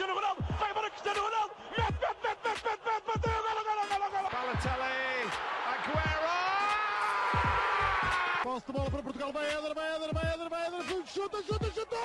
[0.00, 3.84] Cristiano Ronaldo, vai embora Cristiano Ronaldo, mete, mete, mete, mete, mete, mete, bateu, golo, golo,
[3.90, 4.28] golo, golo.
[4.32, 5.28] Balotelli,
[5.68, 6.36] Aguero!
[8.42, 11.70] Posse de bola para Portugal, vai Éder, vai Éder, vai Éder, vai Éder, chuta, chuta,
[11.74, 11.96] chuta!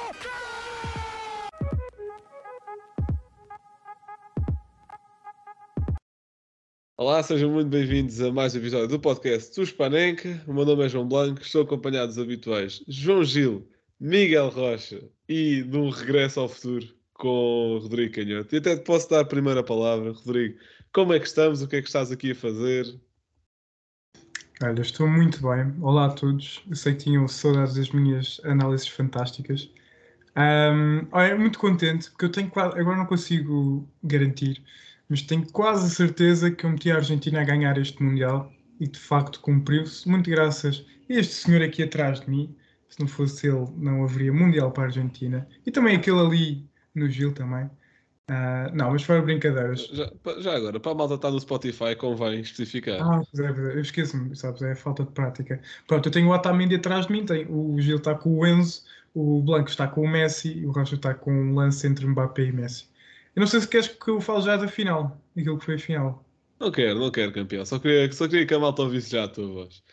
[6.98, 10.44] Olá, sejam muito bem-vindos a mais um episódio do podcast do Spanenka.
[10.46, 13.66] O meu nome é João Blanco, estou acompanhado dos habituais João Gil,
[13.98, 16.94] Miguel Rocha e de um regresso ao futuro
[17.26, 18.54] com Rodrigo Canhoto.
[18.54, 20.60] E até te posso dar a primeira palavra, Rodrigo.
[20.94, 21.64] Como é que estamos?
[21.64, 22.86] O que é que estás aqui a fazer?
[24.62, 25.74] Olha, estou muito bem.
[25.82, 26.64] Olá a todos.
[26.70, 29.72] Eu sei que tinham saudades das minhas análises fantásticas.
[30.38, 34.62] Um, olha, muito contente, porque eu tenho quase, agora não consigo garantir,
[35.10, 39.00] mas tenho quase certeza que eu meti a Argentina a ganhar este Mundial e de
[39.00, 42.56] facto cumpriu-se, muito graças a este senhor aqui atrás de mim.
[42.88, 45.48] Se não fosse ele, não haveria Mundial para a Argentina.
[45.66, 47.70] E também aquele ali no Gil também.
[48.28, 49.88] Ah, não, mas fora brincadeiras.
[49.88, 53.00] Já, já agora, para a malta estar no Spotify, convém especificar.
[53.02, 53.74] Ah, pois é, pois é.
[53.76, 54.62] eu esqueço-me, sabes?
[54.64, 55.62] É falta de prática.
[55.88, 58.84] Pronto, eu tenho o Otamendi atrás de mim, tem, o Gil está com o Enzo,
[59.14, 62.46] o Blanco está com o Messi e o Rocha está com um lance entre Mbappé
[62.46, 62.88] e Messi.
[63.36, 65.80] Eu não sei se queres que eu fale já da final, aquilo que foi a
[65.80, 66.26] final.
[66.60, 67.66] Não quero, não quero, campeão.
[67.66, 69.84] Só queria, só queria que a malta ouvisse já a tua voz.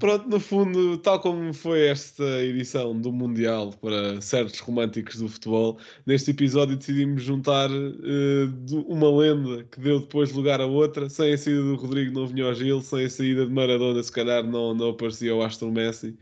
[0.00, 5.78] Pronto, no fundo, tal como foi esta edição do Mundial para certos românticos do futebol,
[6.04, 11.08] neste episódio decidimos juntar uh, uma lenda que deu depois lugar a outra.
[11.08, 14.10] Sem a saída do Rodrigo não vinha ao Gil, sem a saída de Maradona, se
[14.10, 16.16] calhar não, não aparecia o Aston Messi.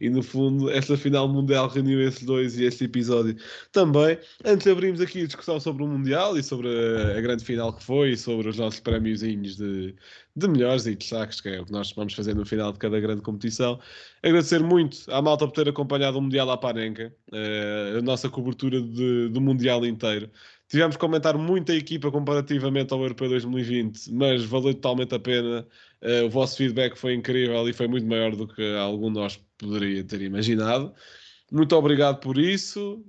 [0.00, 3.36] E no fundo, esta final mundial reuniu esses dois e este episódio
[3.72, 4.18] também.
[4.44, 7.84] Antes abrimos aqui a discussão sobre o Mundial e sobre a, a grande final que
[7.84, 9.94] foi e sobre os nossos prémiozinhos de,
[10.34, 12.98] de melhores e destaques, que é o que nós vamos fazer no final de cada
[12.98, 13.78] grande competição.
[14.22, 18.80] Agradecer muito à malta por ter acompanhado o Mundial à Panenca, uh, a nossa cobertura
[18.80, 20.30] de, do Mundial inteiro.
[20.68, 25.66] Tivemos que comentar muita equipa comparativamente ao Europeu 2020, mas valeu totalmente a pena.
[26.00, 29.38] Uh, o vosso feedback foi incrível e foi muito maior do que algum de nós
[29.58, 30.94] poderia ter imaginado.
[31.52, 33.04] Muito obrigado por isso.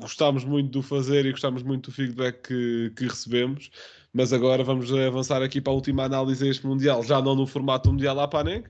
[0.00, 3.68] Gostámos muito do fazer e gostámos muito do feedback que, que recebemos.
[4.12, 7.90] Mas agora vamos avançar aqui para a última análise deste Mundial, já não no formato
[7.90, 8.28] Mundial à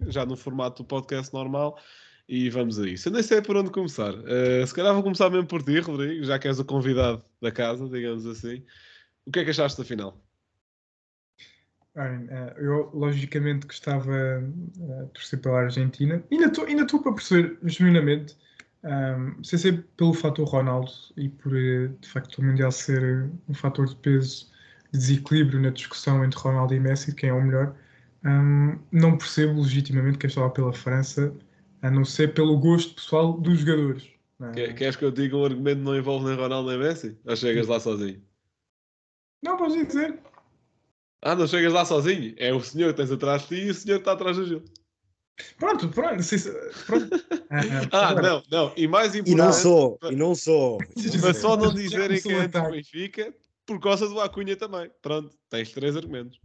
[0.08, 1.78] já no formato do podcast normal.
[2.28, 3.08] E vamos a isso.
[3.08, 4.12] Eu nem sei por onde começar.
[4.12, 7.50] Uh, se calhar vou começar mesmo por ti, Rodrigo, já que és o convidado da
[7.50, 8.62] casa, digamos assim.
[9.24, 10.20] O que é que achaste da final?
[11.94, 12.28] Bem,
[12.58, 14.12] eu logicamente gostava
[14.74, 16.22] de torcer pela Argentina.
[16.30, 16.46] Ainda
[16.82, 18.36] estou para perceber, genuinamente,
[18.84, 23.88] um, sem ser pelo fator Ronaldo e por de facto o Mundial ser um fator
[23.88, 24.48] de peso
[24.92, 27.74] desequilíbrio na discussão entre Ronaldo e Messi, quem é o melhor,
[28.24, 31.34] um, não percebo legitimamente quem estava pela França,
[31.82, 34.08] a não ser pelo gosto pessoal dos jogadores.
[34.54, 34.72] É?
[34.72, 37.16] Queres que eu diga um argumento que não envolve nem Ronaldo nem Messi?
[37.24, 38.22] Ou chegas lá sozinho?
[39.42, 40.18] Não, podes dizer.
[41.22, 42.34] Ah, não chegas lá sozinho?
[42.36, 44.46] É o senhor que tens atrás de ti e o senhor que está atrás do
[44.46, 44.64] Gil.
[45.58, 46.22] Pronto, pronto.
[46.86, 47.08] pronto.
[47.92, 48.72] ah, não, não.
[48.76, 49.32] E mais importante.
[49.32, 50.78] E não sou, e não sou.
[51.22, 53.34] Mas só não dizerem que é anti-Benfica
[53.68, 54.90] por causa do Acunha também.
[55.02, 56.40] Pronto, tens três argumentos.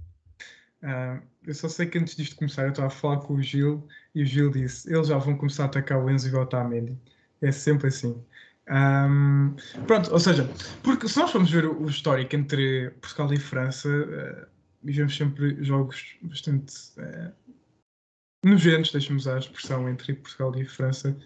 [0.84, 3.88] Uh, eu só sei que antes disto começar eu estava a falar com o Gil
[4.14, 6.98] e o Gil disse eles já vão começar a atacar o Enzo e o Otamendi.
[7.42, 8.22] É sempre assim.
[8.70, 9.56] Um,
[9.88, 10.50] pronto, ou seja,
[10.84, 14.48] porque se nós formos ver o, histórico entre Portugal e França, uh,
[14.84, 17.34] vivemos sempre jogos bastante uh,
[18.44, 21.18] nojentos, deixa-me usar a expressão, entre Portugal e França,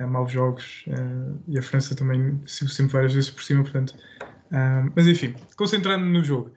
[0.00, 3.96] uh, maus jogos, uh, e a França também se sempre várias vezes por cima, portanto.
[4.94, 6.52] Mas enfim, concentrando no jogo.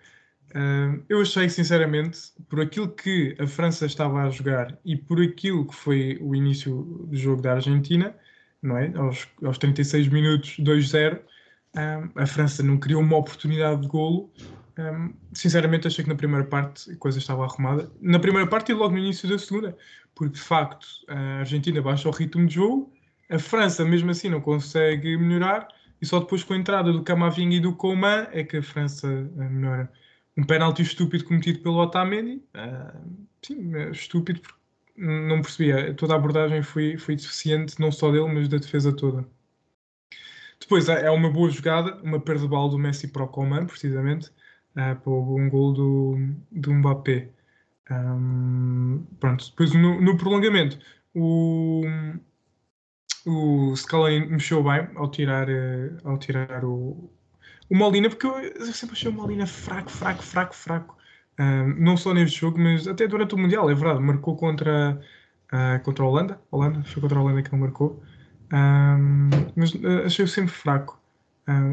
[1.10, 5.76] Eu achei sinceramente, por aquilo que a França estava a jogar e por aquilo que
[5.76, 8.16] foi o início do jogo da Argentina,
[8.64, 8.92] não é?
[8.96, 11.22] aos, aos 36 minutos, 2-0, uh,
[12.16, 14.32] a França não criou uma oportunidade de golo.
[15.34, 17.92] Sinceramente, achei que na primeira parte a coisa estava arrumada.
[18.02, 19.78] Na primeira parte e logo no início da segunda,
[20.16, 22.92] porque de facto a Argentina baixa o ritmo de jogo,
[23.30, 25.68] a França mesmo assim não consegue melhorar
[26.04, 29.08] e só depois com a entrada do Camavinga e do Coman é que a França
[29.38, 29.90] melhora.
[30.36, 34.60] Um penalti estúpido cometido pelo Otamendi, uh, sim, estúpido porque
[34.98, 35.94] não percebia.
[35.94, 39.26] Toda a abordagem foi, foi deficiente, não só dele, mas da defesa toda.
[40.60, 44.28] Depois é uma boa jogada, uma perda de bola do Messi para o Coman, precisamente,
[44.76, 46.18] uh, para um gol do,
[46.52, 47.30] do Mbappé.
[47.90, 50.78] Um, pronto, depois no, no prolongamento,
[51.16, 51.84] o,
[53.26, 57.10] o Scaloni mexeu bem ao tirar, uh, ao tirar o,
[57.70, 60.98] o Molina, porque eu, sempre achei o Molina fraco, fraco, fraco, fraco.
[61.80, 64.00] Não só neste jogo, mas até durante o Mundial, é verdade.
[64.00, 65.02] Marcou contra,
[65.52, 66.42] uh, contra a Holanda.
[66.52, 68.04] Holanda, foi contra a Holanda que ele marcou.
[69.56, 71.02] Mas uh, achei-o sempre fraco.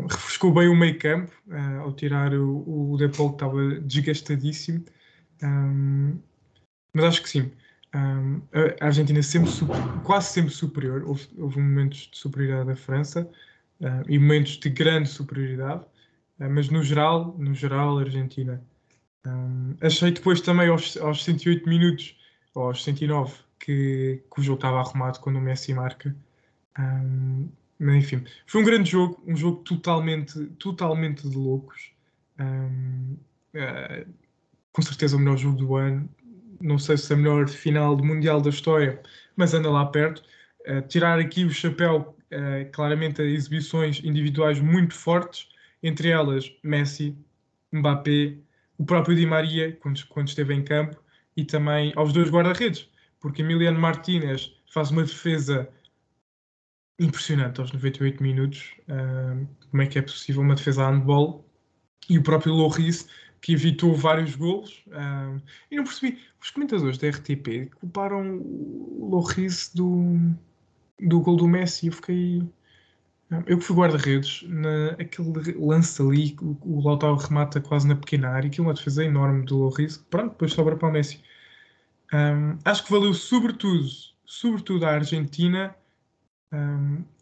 [0.09, 4.83] Refrescou bem o meio campo uh, ao tirar o, o Depol que estava desgastadíssimo.
[6.95, 7.53] Mas acho que sim.
[7.93, 9.51] A Argentina sempre
[10.05, 11.03] quase sempre superior.
[11.05, 13.29] Houve, houve, momentos de superioridade da França
[13.81, 15.85] uh, e momentos de grande superioridade.
[16.39, 18.63] mas no geral, no geral, a Argentina.
[19.27, 22.17] Um, achei depois também aos, aos 108 minutos,
[22.55, 26.15] ou aos 109, que, que o jogo estava arrumado quando o Messi marca.
[26.79, 27.49] Um,
[27.79, 31.93] mas enfim, foi um grande jogo, um jogo totalmente, totalmente de loucos.
[32.39, 33.19] Uh,
[34.73, 36.09] com certeza o melhor jogo do ano.
[36.61, 39.01] Não sei se é a melhor final do Mundial da história,
[39.37, 40.23] mas anda lá perto.
[40.67, 45.49] Uh, tirar aqui o chapéu, uh, claramente, a exibições individuais muito fortes,
[45.83, 47.17] entre elas Messi,
[47.73, 48.37] Mbappé,
[48.77, 51.03] o próprio Di Maria, quando, quando esteve em campo,
[51.37, 52.89] e também aos dois guarda-redes,
[53.21, 55.69] porque Emiliano Martínez faz uma defesa
[56.99, 58.75] impressionante aos 98 minutos.
[58.89, 61.45] Uh, como é que é possível uma defesa a handball?
[62.09, 63.09] E o próprio Loris,
[63.41, 64.85] que evitou vários golos.
[65.71, 70.19] E não percebi, os comentadores da RTP culparam o Loris do,
[71.01, 71.87] do gol do Messi.
[71.87, 72.43] Eu fiquei.
[73.47, 74.45] Eu que fui guarda-redes,
[74.99, 79.05] aquele lance ali, o, o Lautaro remata quase na pequena área, aquilo é uma defesa
[79.05, 81.23] enorme do Loris, pronto, depois sobra para o Messi.
[82.13, 83.87] Um, acho que valeu sobretudo,
[84.27, 85.73] sobretudo à Argentina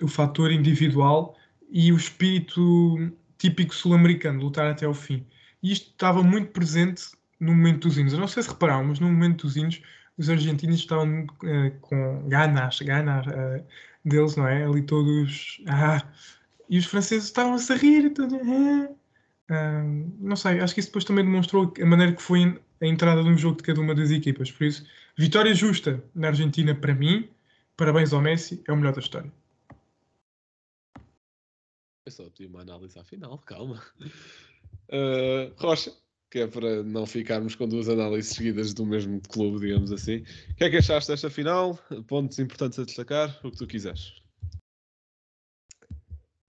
[0.02, 1.36] o fator individual
[1.70, 5.24] e o espírito típico sul-americano, lutar até ao fim.
[5.62, 7.04] E isto estava muito presente
[7.40, 8.12] no momento dos hinos.
[8.12, 9.80] Eu não sei se repararam, mas no momento dos hinos,
[10.16, 13.64] os argentinos estavam uh, com ganas, ganas uh,
[14.04, 14.64] deles, não é?
[14.64, 15.62] Ali todos.
[15.66, 16.02] Ah,
[16.68, 18.10] e os franceses estavam-se a rir.
[18.10, 18.88] Todos, ah.
[19.50, 23.22] Uh, não sei, acho que isso depois também demonstrou a maneira que foi a entrada
[23.22, 24.50] de um jogo de cada uma das equipas.
[24.50, 27.28] Por isso, vitória justa na Argentina para mim,
[27.78, 29.32] Parabéns ao Messi, é o melhor da história.
[32.04, 33.80] Eu só pedi uma análise à final, calma.
[34.90, 35.92] Uh, Rocha,
[36.30, 40.18] que é para não ficarmos com duas análises seguidas do mesmo clube, digamos assim.
[40.50, 41.78] O que é que achaste desta final?
[42.06, 44.22] Pontos importantes a destacar, o que tu quiseres.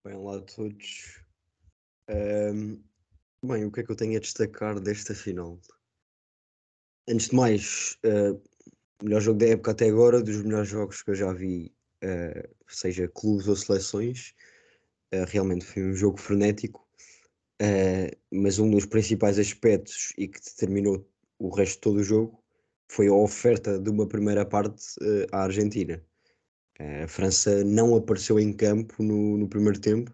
[0.06, 1.22] Bem, olá a todos.
[2.10, 2.82] Um,
[3.46, 5.60] bem, o que é que eu tenho a destacar desta final?
[7.08, 8.42] Antes de mais, uh,
[9.04, 11.72] melhor jogo da época até agora, dos melhores jogos que eu já vi,
[12.04, 14.34] uh, seja clubes ou seleções.
[15.14, 16.89] Uh, realmente foi um jogo frenético,
[17.62, 21.08] uh, mas um dos principais aspectos e que determinou
[21.38, 22.44] o resto de todo o jogo
[22.92, 24.84] foi a oferta de uma primeira parte
[25.32, 26.04] à Argentina.
[27.04, 30.12] a França não apareceu em campo no, no primeiro tempo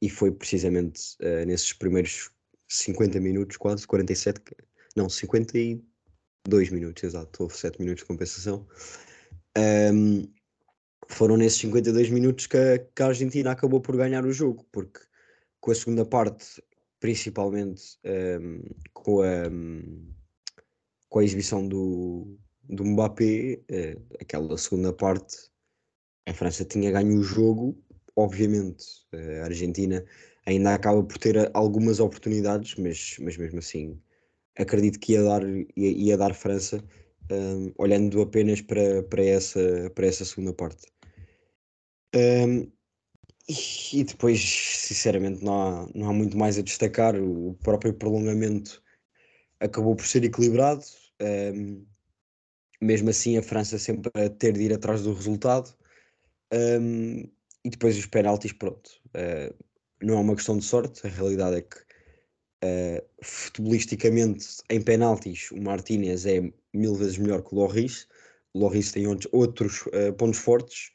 [0.00, 1.16] e foi precisamente
[1.46, 2.30] nesses primeiros
[2.68, 4.40] 50 minutos, quase 47,
[4.96, 5.84] não, 50 e
[6.46, 8.66] 2 minutos, exato, houve 7 minutos de compensação.
[9.56, 10.26] Um,
[11.08, 15.00] foram nesses 52 minutos que a, que a, Argentina acabou por ganhar o jogo, porque
[15.64, 16.62] com a segunda parte,
[17.00, 18.60] principalmente um,
[18.92, 19.50] com, a,
[21.08, 25.34] com a exibição do, do Mbappé, uh, aquela segunda parte,
[26.28, 27.82] a França tinha ganho o jogo,
[28.14, 28.84] obviamente,
[29.40, 30.04] a Argentina
[30.44, 33.98] ainda acaba por ter algumas oportunidades, mas, mas mesmo assim
[34.58, 36.84] acredito que ia dar, ia, ia dar França,
[37.32, 40.84] um, olhando apenas para, para, essa, para essa segunda parte.
[42.14, 42.70] Um,
[43.48, 47.14] e, depois, sinceramente, não há, não há muito mais a destacar.
[47.16, 48.82] O próprio prolongamento
[49.60, 50.84] acabou por ser equilibrado.
[51.20, 51.84] Um,
[52.80, 55.74] mesmo assim, a França sempre a ter de ir atrás do resultado.
[56.52, 57.20] Um,
[57.64, 58.90] e depois os penaltis, pronto.
[59.08, 59.54] Uh,
[60.02, 61.84] não é uma questão de sorte, a realidade é que
[62.64, 68.08] Uh, futebolisticamente, em penaltis, o Martínez é mil vezes melhor que o Loris.
[68.54, 70.90] O Loris tem outros uh, pontos fortes,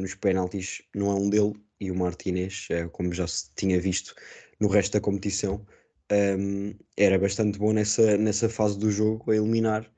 [0.00, 4.14] nos penaltis não é um dele, e o Martínez, como já se tinha visto
[4.60, 5.64] no resto da competição,
[6.10, 9.90] um, era bastante bom nessa, nessa fase do jogo a eliminar,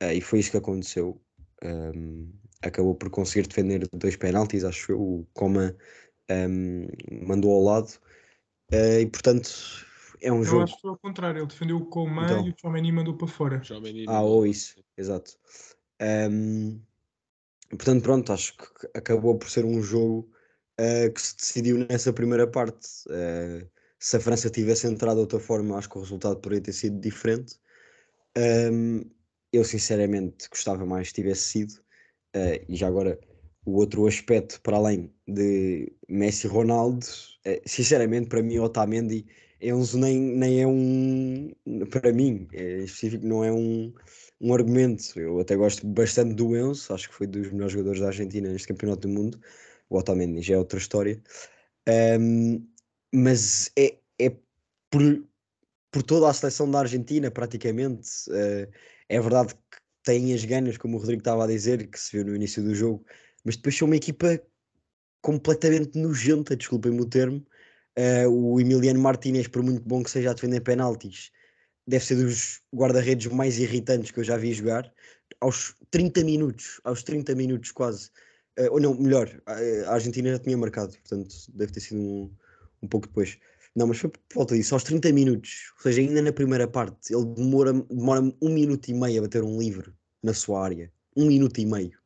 [0.00, 1.20] e foi isso que aconteceu.
[1.62, 5.76] Um, acabou por conseguir defender dois penaltis, acho que o Coma
[6.30, 6.86] um,
[7.26, 7.92] mandou ao lado,
[8.72, 9.50] e portanto
[10.22, 10.62] é um eu jogo.
[10.62, 12.46] acho que foi ao contrário, ele defendeu o Coman então.
[12.46, 13.62] e o Chomeni mandou para fora.
[14.06, 15.36] Ah, ou isso, exato.
[16.00, 16.80] Um,
[17.70, 20.30] portanto, pronto, acho que acabou por ser um jogo
[20.80, 22.88] uh, que se decidiu nessa primeira parte.
[23.08, 23.68] Uh,
[23.98, 26.98] se a França tivesse entrado de outra forma, acho que o resultado poderia ter sido
[26.98, 27.56] diferente.
[28.36, 29.02] Um,
[29.52, 31.72] eu, sinceramente, gostava mais que tivesse sido.
[32.34, 33.18] Uh, e já agora,
[33.66, 37.04] o outro aspecto, para além de Messi e Ronaldo,
[37.66, 39.26] sinceramente, para mim, Otamendi
[39.60, 41.52] Enzo nem, nem é um,
[41.90, 43.92] para mim, é específico, não é um,
[44.40, 45.18] um argumento.
[45.20, 48.68] Eu até gosto bastante do Enzo, acho que foi dos melhores jogadores da Argentina neste
[48.68, 49.38] campeonato do mundo.
[49.90, 51.20] O Otamendi já é outra história.
[52.18, 52.66] Um,
[53.12, 54.30] mas é, é
[54.88, 55.02] por,
[55.90, 58.08] por toda a seleção da Argentina, praticamente.
[58.28, 58.70] Uh,
[59.08, 62.24] é verdade que têm as ganas, como o Rodrigo estava a dizer, que se viu
[62.24, 63.04] no início do jogo,
[63.44, 64.40] mas depois são uma equipa
[65.20, 67.44] completamente nojenta, desculpem-me o termo.
[67.98, 71.32] Uh, o Emiliano Martinez, por muito bom que seja a defender penaltis,
[71.86, 74.90] deve ser dos guarda-redes mais irritantes que eu já vi jogar.
[75.40, 78.10] Aos 30 minutos, aos 30 minutos quase,
[78.58, 82.30] uh, ou não, melhor, a Argentina já tinha marcado, portanto deve ter sido um,
[82.82, 83.38] um pouco depois.
[83.74, 87.14] Não, mas foi por volta disso, aos 30 minutos, ou seja, ainda na primeira parte,
[87.14, 89.92] ele demora, demora um minuto e meio a bater um livre
[90.22, 90.92] na sua área.
[91.16, 91.98] Um minuto e meio.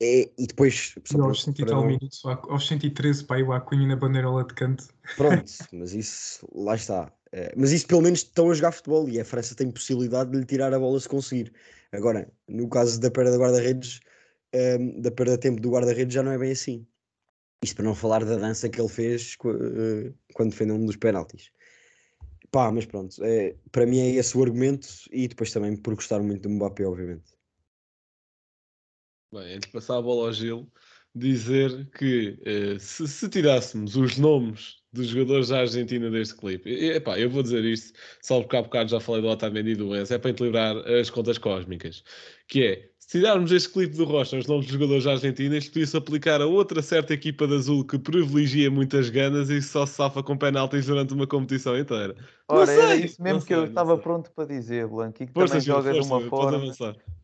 [0.00, 0.94] É, e depois.
[0.96, 1.86] E aos 100 e tal não...
[1.86, 4.88] minutos, aos 113, pá, o Acunha na bandeirola de canto.
[5.16, 7.12] Pronto, mas isso, lá está.
[7.32, 10.38] É, mas isso pelo menos estão a jogar futebol e a França tem possibilidade de
[10.38, 11.52] lhe tirar a bola se conseguir.
[11.92, 14.00] Agora, no caso da perda de guarda-redes,
[14.78, 16.86] um, da perda de tempo do guarda-redes, já não é bem assim.
[17.62, 21.50] Isto para não falar da dança que ele fez uh, quando defendeu um dos penaltis.
[22.50, 26.20] Pá, mas pronto, é, para mim é esse o argumento e depois também por gostar
[26.20, 27.36] muito do Mbappé, obviamente.
[29.32, 30.70] Bem, antes de passar a bola ao Gil,
[31.14, 36.90] dizer que uh, se, se, tirássemos os nomes dos jogadores da Argentina deste clipe, e,
[36.92, 39.96] epá, eu vou dizer isto, só porque há bocado já falei do Otamendi e do
[39.96, 42.04] Enzo, é para equilibrar as contas cósmicas,
[42.46, 45.72] que é, se tirarmos este clipe do Rocha, os nomes dos jogadores da Argentina, isto
[45.72, 49.94] podia-se aplicar a outra certa equipa de azul que privilegia muitas ganas e só se
[49.94, 52.16] safa com penaltis durante uma competição inteira.
[52.48, 55.32] Ora, sei, era isso mesmo que sei, eu estava pronto para dizer, Blanco, e que
[55.32, 56.72] força, também joga força, de uma forma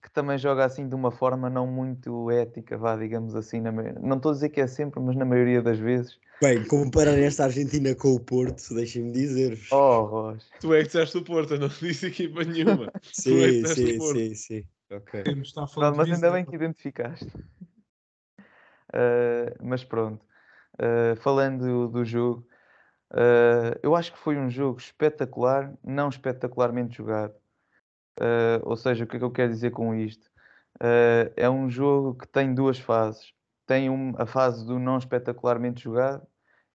[0.03, 4.17] que também joga assim de uma forma não muito ética, vá, digamos assim, na, não
[4.17, 6.17] estou a dizer que é sempre, mas na maioria das vezes.
[6.41, 9.59] Bem, comparar esta Argentina com o Porto, deixem-me dizer.
[9.71, 10.47] Oh, Rocha.
[10.61, 12.93] Tu é que disseste o Porto, eu não disse equipa nenhuma.
[13.13, 14.65] sim, é sim, sim, sim.
[14.93, 15.23] Ok.
[15.75, 17.27] Pronto, mas ainda bem que identificaste.
[18.93, 20.25] Uh, mas pronto,
[20.75, 22.47] uh, falando do jogo,
[23.13, 27.35] uh, eu acho que foi um jogo espetacular, não espetacularmente jogado.
[28.65, 30.31] ou seja, o que é que eu quero dizer com isto?
[31.37, 33.33] é um jogo que tem duas fases.
[33.67, 36.27] Tem um, a fase do não espetacularmente jogado,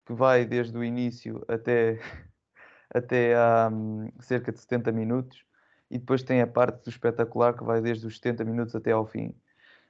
[0.05, 1.99] que vai desde o início até,
[2.95, 5.45] até a um, cerca de 70 minutos
[5.91, 9.07] e depois tem a parte do espetacular que vai desde os 70 minutos até ao
[9.07, 9.35] fim.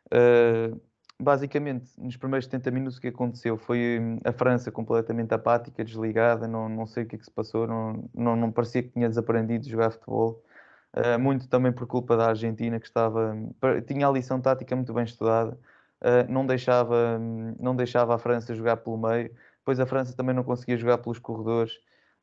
[0.07, 0.81] Uh,
[1.19, 6.47] basicamente, nos primeiros 70 minutos o que aconteceu foi hum, a França completamente apática, desligada,
[6.47, 9.09] não, não sei o que, é que se passou, não, não, não parecia que tinha
[9.09, 10.43] desaprendido de jogar futebol.
[10.97, 13.53] Uh, muito também por culpa da Argentina, que estava hum,
[13.87, 15.59] tinha a lição tática muito bem estudada,
[16.03, 20.35] uh, não, deixava, hum, não deixava a França jogar pelo meio, depois a França também
[20.35, 21.73] não conseguia jogar pelos corredores,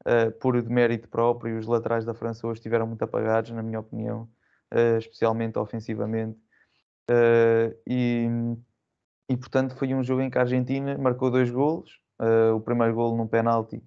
[0.02, 1.58] uh, por demérito próprio.
[1.58, 4.30] Os laterais da França hoje estiveram muito apagados, na minha opinião,
[4.74, 6.38] uh, especialmente ofensivamente.
[7.10, 8.28] Uh, e,
[9.30, 12.00] e, portanto, foi um jogo em que a Argentina marcou dois golos.
[12.56, 13.82] o primeiro golo num penalti,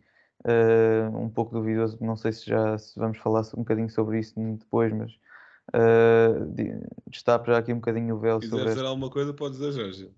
[1.14, 1.98] um pouco duvidoso.
[2.00, 5.12] Não sei se já se vamos falar um bocadinho sobre isso depois, mas
[5.72, 6.52] uh,
[7.08, 8.40] destapo já aqui um bocadinho o véu.
[8.40, 10.10] Se quiser dizer alguma coisa, pode dizer, Jorge.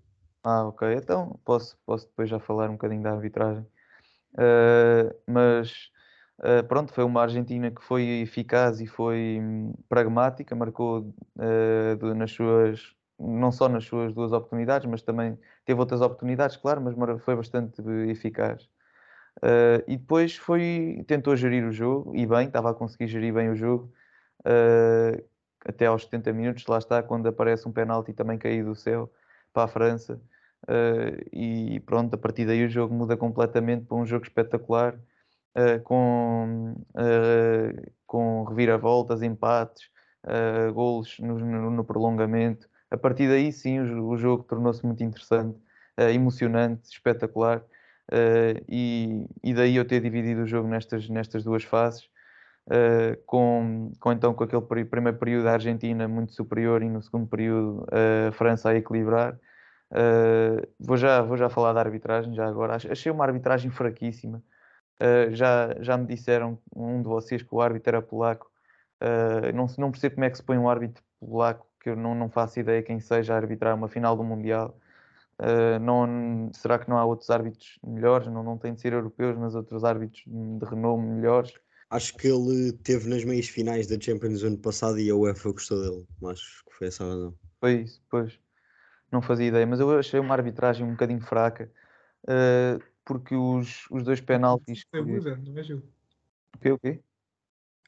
[0.42, 0.94] Ah, ok.
[0.94, 3.66] Então posso, posso depois já falar um bocadinho da arbitragem.
[4.36, 5.90] Uh, mas
[6.40, 12.32] uh, pronto, foi uma Argentina que foi eficaz e foi hum, pragmática, marcou uh, nas
[12.32, 17.34] suas, não só nas suas duas oportunidades, mas também teve outras oportunidades, claro, mas foi
[17.34, 18.68] bastante eficaz.
[19.88, 23.56] e depois foi, tentou gerir o jogo, e bem, estava a conseguir gerir bem o
[23.56, 23.92] jogo,
[25.64, 29.10] até aos 70 minutos, lá está, quando aparece um penalti também caído do céu
[29.52, 30.20] para a França.
[30.68, 34.98] Uh, e pronto, a partir daí o jogo muda completamente para um jogo espetacular,
[35.56, 39.88] uh, com, uh, com reviravoltas, empates,
[40.24, 41.38] uh, golos no,
[41.70, 42.68] no, prolongamento.
[42.90, 45.58] A partir daí, sim, o, o jogo tornou-se muito interessante,
[46.12, 47.64] emocionante, espetacular.
[48.68, 52.08] e, e daí eu ter dividido o jogo nestas, nestas duas fases.
[52.68, 57.28] Uh, com, com então com aquele primeiro período da Argentina muito superior e no segundo
[57.28, 59.38] período a França a equilibrar
[59.92, 62.76] Uh, vou, já, vou já falar da arbitragem, já agora.
[62.76, 64.42] Achei uma arbitragem fraquíssima.
[65.00, 68.50] Uh, já, já me disseram, um de vocês, que o árbitro era polaco.
[69.02, 72.14] Uh, não, não percebo como é que se põe um árbitro polaco, que eu não,
[72.14, 74.76] não faço ideia quem seja a arbitrar uma final do Mundial.
[75.80, 78.26] não, será que não há outros árbitros melhores?
[78.26, 81.52] Não, não tem de ser europeus, mas outros árbitros de renome melhores.
[81.88, 85.80] Acho que ele teve nas meias finais da Champions ano passado e a UEFA gostou
[85.80, 86.06] dele.
[86.24, 87.34] Acho que foi essa a razão.
[87.60, 88.36] Foi isso, pois
[89.16, 91.70] não fazia ideia, mas eu achei uma arbitragem um bocadinho fraca,
[92.24, 94.86] uh, porque os, os dois penaltis.
[94.92, 95.82] Aguda, não é, Gil?
[96.54, 96.72] O quê?
[96.72, 97.02] O quê?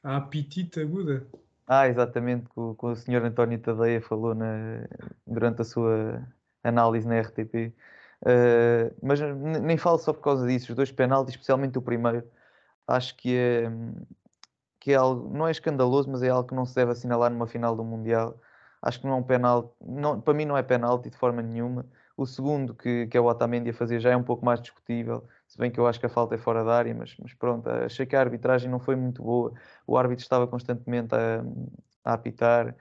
[0.03, 1.27] A apetite aguda.
[1.67, 4.87] Ah, exatamente, que o, que o senhor António Tadeia falou na,
[5.25, 6.27] durante a sua
[6.63, 7.73] análise na RTP.
[8.21, 12.23] Uh, mas n- nem falo só por causa disso, os dois penaltis, especialmente o primeiro,
[12.87, 13.69] acho que é,
[14.79, 17.47] que é algo, não é escandaloso, mas é algo que não se deve assinalar numa
[17.47, 18.39] final do Mundial.
[18.81, 21.85] Acho que não é um penalti, não, para mim não é penalti de forma nenhuma.
[22.15, 25.25] O segundo, que, que é o Otamendi a fazer, já é um pouco mais discutível,
[25.47, 27.69] se bem que eu acho que a falta é fora da área, mas, mas pronto,
[27.69, 29.53] achei que a arbitragem não foi muito boa.
[29.87, 31.43] O árbitro estava constantemente a,
[32.03, 32.75] a apitar,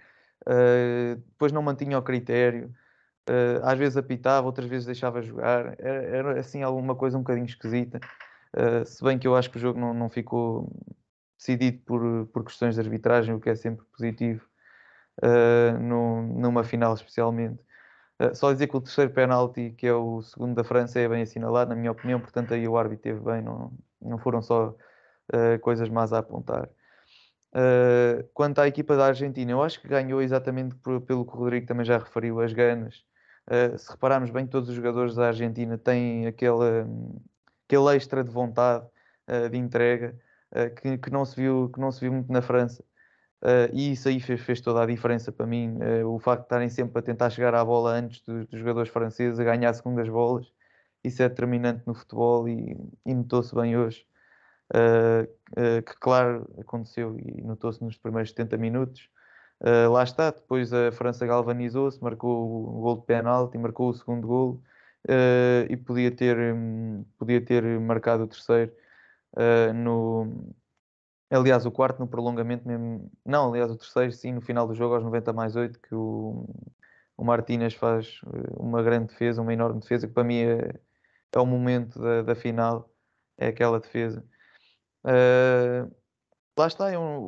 [0.47, 2.75] uh, depois não mantinha o critério.
[3.29, 7.47] Uh, às vezes apitava, outras vezes deixava jogar, era, era assim alguma coisa um bocadinho
[7.47, 8.01] esquisita.
[8.57, 10.71] Uh, se bem que eu acho que o jogo não, não ficou
[11.39, 14.45] decidido por, por questões de arbitragem, o que é sempre positivo,
[15.23, 17.61] uh, numa final especialmente.
[18.35, 21.71] só dizer que o terceiro penalti, que é o segundo da França, é bem assinalado,
[21.71, 24.75] na minha opinião, portanto aí o árbitro teve bem, não, não foram só
[25.61, 26.69] coisas más a apontar.
[28.35, 31.67] quanto à equipa da Argentina, eu acho que ganhou exatamente por, pelo que o Rodrigo
[31.67, 33.05] também já referiu, as ganas,
[33.49, 36.85] Uh, se repararmos bem, todos os jogadores da Argentina têm aquele,
[37.67, 38.87] aquele extra de vontade,
[39.27, 40.15] uh, de entrega,
[40.53, 42.85] uh, que, que, não se viu, que não se viu muito na França.
[43.73, 45.79] E isso aí fez, fez, toda a diferença para mim.
[46.05, 49.39] o facto de estarem sempre a tentar chegar à bola antes dos, dos jogadores franceses,
[49.39, 50.53] a ganhar segundas bolas,
[51.05, 52.77] isso é determinante no futebol e,
[53.07, 54.07] e notou-se bem hoje.
[55.87, 59.09] que, claro, aconteceu e notou-se nos primeiros 70 minutos.
[59.61, 64.27] Uh, lá está, depois a França galvanizou-se, marcou o gol de penalti, marcou o segundo
[64.27, 64.63] gol
[65.09, 68.73] uh, e podia ter, um, podia ter marcado o terceiro
[69.35, 70.55] uh, no.
[71.31, 73.11] Aliás, o quarto no prolongamento mesmo.
[73.25, 76.47] Não, aliás, o terceiro, sim, no final do jogo, aos 90 mais 8, que o,
[77.17, 78.21] o Martínez faz
[78.59, 80.81] uma grande defesa, uma enorme defesa, que para mim é,
[81.33, 82.91] é o momento da, da final,
[83.37, 84.25] é aquela defesa.
[85.05, 85.95] Uh,
[86.59, 87.21] lá está, é um,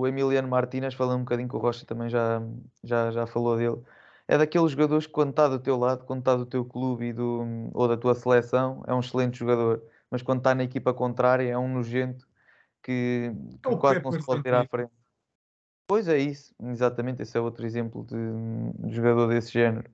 [0.00, 2.40] o Emiliano Martínez, falando um bocadinho com o Rocha, também já,
[2.84, 3.82] já, já falou dele.
[4.28, 7.12] É daqueles jogadores que, quando está do teu lado, quando está do teu clube e
[7.12, 9.82] do, ou da tua seleção, é um excelente jogador.
[10.10, 12.27] Mas quando está na equipa contrária, é um nojento
[12.82, 14.92] que, que quase não se pode ter à frente.
[15.88, 17.22] Pois é isso, exatamente.
[17.22, 19.90] Esse é outro exemplo de, de jogador desse género.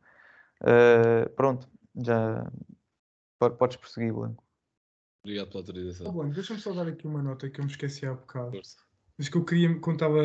[0.60, 2.50] Uh, pronto, já
[3.58, 4.42] podes prosseguir, Blanco.
[5.22, 6.06] Obrigado pela autorização.
[6.06, 8.50] Tá bom, deixa-me só dar aqui uma nota que eu me esqueci há bocado.
[8.50, 8.76] Força.
[9.16, 10.20] Mas que eu queria, quando estava,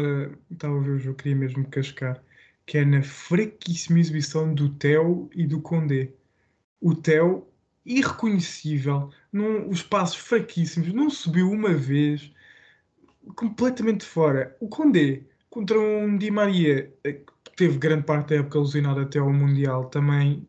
[0.50, 2.22] estava a ver o jogo, queria mesmo cascar,
[2.66, 6.12] que é na fraquíssima exibição do Theo e do Condé.
[6.82, 7.48] O Theo,
[7.86, 12.34] irreconhecível, num, os passos fraquíssimos, não subiu uma vez,
[13.36, 14.56] completamente fora.
[14.60, 19.20] O Condé, contra um Di Maria, eh, que teve grande parte da época alucinada até
[19.20, 20.48] ao Mundial, também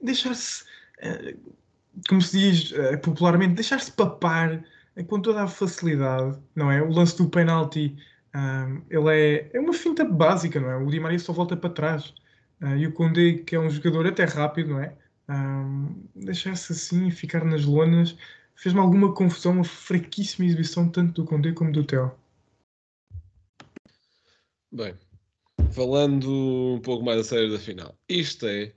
[0.00, 0.64] deixar-se.
[1.02, 1.56] Uh,
[2.08, 4.62] como se diz uh, popularmente, deixar-se papar
[5.08, 6.82] com toda a facilidade, não é?
[6.82, 7.96] O lance do penalti,
[8.90, 10.76] ele é, é uma finta básica, não é?
[10.76, 12.14] O Di Maria só volta para trás.
[12.78, 14.94] E o Condé, que é um jogador até rápido, não é?
[16.14, 18.16] Deixar-se assim, ficar nas lonas,
[18.56, 22.12] fez-me alguma confusão, uma fraquíssima exibição, tanto do Condé como do Theo.
[24.72, 24.94] Bem,
[25.70, 26.28] falando
[26.74, 28.72] um pouco mais a sério da final, isto é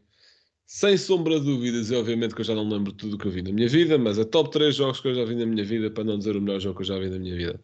[0.65, 3.31] sem sombra de dúvidas, e obviamente que eu já não lembro tudo o que eu
[3.31, 5.63] vi na minha vida, mas é top 3 jogos que eu já vi na minha
[5.63, 7.59] vida, para não dizer o melhor jogo que eu já vi na minha vida.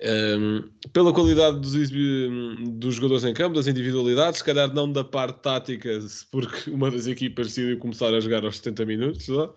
[0.00, 5.40] Um, pela qualidade dos, dos, jogadores em campo, das individualidades, se calhar não da parte
[5.40, 5.98] tática,
[6.30, 9.56] porque uma das equipas decidiu começar a jogar aos 70 minutos só.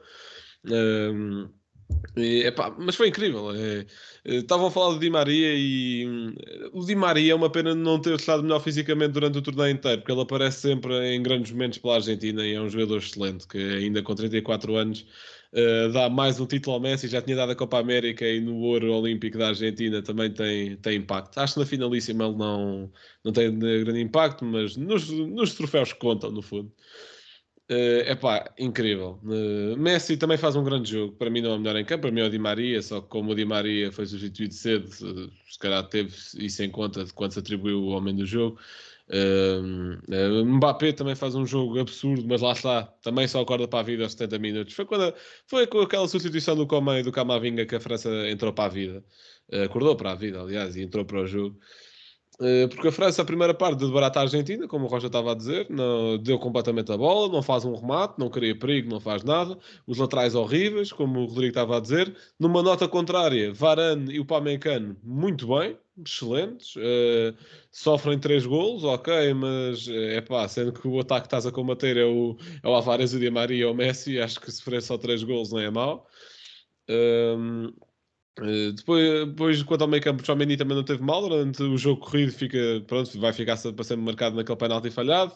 [0.65, 1.50] Um,
[2.78, 3.52] mas foi incrível.
[3.54, 3.86] É,
[4.26, 6.36] é, estavam a falar do Di Maria e hum,
[6.73, 10.00] o Di Maria é uma pena não ter estado melhor fisicamente durante o torneio inteiro,
[10.00, 13.58] porque ele aparece sempre em grandes momentos pela Argentina e é um jogador excelente que
[13.58, 15.06] ainda com 34 anos
[15.54, 18.58] uh, dá mais um título ao Messi, já tinha dado a Copa América e no
[18.58, 21.38] ouro olímpico da Argentina também tem, tem impacto.
[21.38, 22.91] Acho que na finalíssima ele não,
[23.23, 26.71] não tem grande impacto, mas nos, nos troféus que contam, no fundo.
[27.70, 29.20] É uh, pá, incrível.
[29.24, 31.14] Uh, Messi também faz um grande jogo.
[31.18, 33.02] Para mim não é o melhor em campo, para mim é o Di Maria, só
[33.02, 37.04] que como o Di Maria foi substituído cedo, uh, se calhar teve isso em conta
[37.04, 38.58] de quando se atribuiu o homem do jogo.
[39.10, 43.84] Uh, Mbappé também faz um jogo absurdo, mas lá está, também só acorda para a
[43.84, 44.74] vida aos 70 minutos.
[44.74, 45.14] Foi, quando,
[45.46, 48.70] foi com aquela substituição do Comé e do Camavinga que a França entrou para a
[48.70, 49.04] vida.
[49.66, 51.60] acordou para a vida, aliás, e entrou para o jogo.
[52.39, 55.32] Eh, porque a França, a primeira parte, de barata a Argentina, como o Rocha estava
[55.32, 59.00] a dizer, não, deu completamente a bola, não faz um remate, não cria perigo, não
[59.00, 59.58] faz nada.
[59.88, 62.15] Os laterais horríveis, como o Rodrigo estava a dizer.
[62.39, 66.76] Numa nota contrária, Varane e o Pamecano, muito bem, excelentes.
[66.76, 67.36] Uh,
[67.71, 71.97] sofrem três golos, ok, mas é pá, sendo que o ataque que estás a combater
[71.97, 74.95] é o, é o Alvarez, o Di Maria e o Messi, acho que sofrer só
[74.97, 76.08] três golos não é mau.
[76.89, 77.73] Um,
[78.39, 81.78] Uh, depois, depois, quanto ao meio campo, o Chomeni também não teve mal durante o
[81.78, 85.34] jogo corrido, fica, pronto, vai ficar para sempre marcado naquele penalti falhado,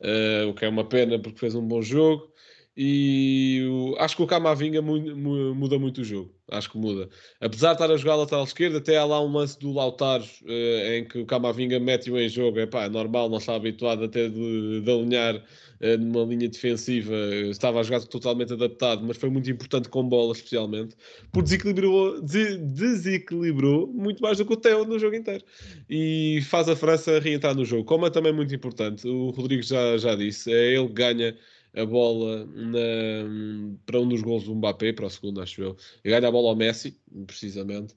[0.00, 2.32] uh, o que é uma pena porque fez um bom jogo.
[2.76, 6.32] E o- acho que o Camavinga mu- mu- muda muito o jogo.
[6.50, 7.08] Acho que muda.
[7.40, 10.98] Apesar de estar a jogar lateral esquerdo, até há lá um lance do Lautaro eh,
[10.98, 12.58] em que o Camavinga mete-o em jogo.
[12.58, 15.44] É pá, é normal, não está habituado até de, de alinhar
[15.80, 17.14] eh, numa linha defensiva.
[17.50, 20.96] Estava a jogar totalmente adaptado, mas foi muito importante com bola, especialmente,
[21.32, 25.44] porque desequilibrou, dese- desequilibrou muito mais do que o Theo no jogo inteiro.
[25.88, 29.06] E faz a França reentrar no jogo, como é também muito importante.
[29.06, 31.36] O Rodrigo já, já disse, é ele que ganha
[31.74, 35.76] a bola na- para um dos gols do Mbappé, para o segundo, acho eu.
[36.04, 37.94] E ganha a bola ao Messi, precisamente.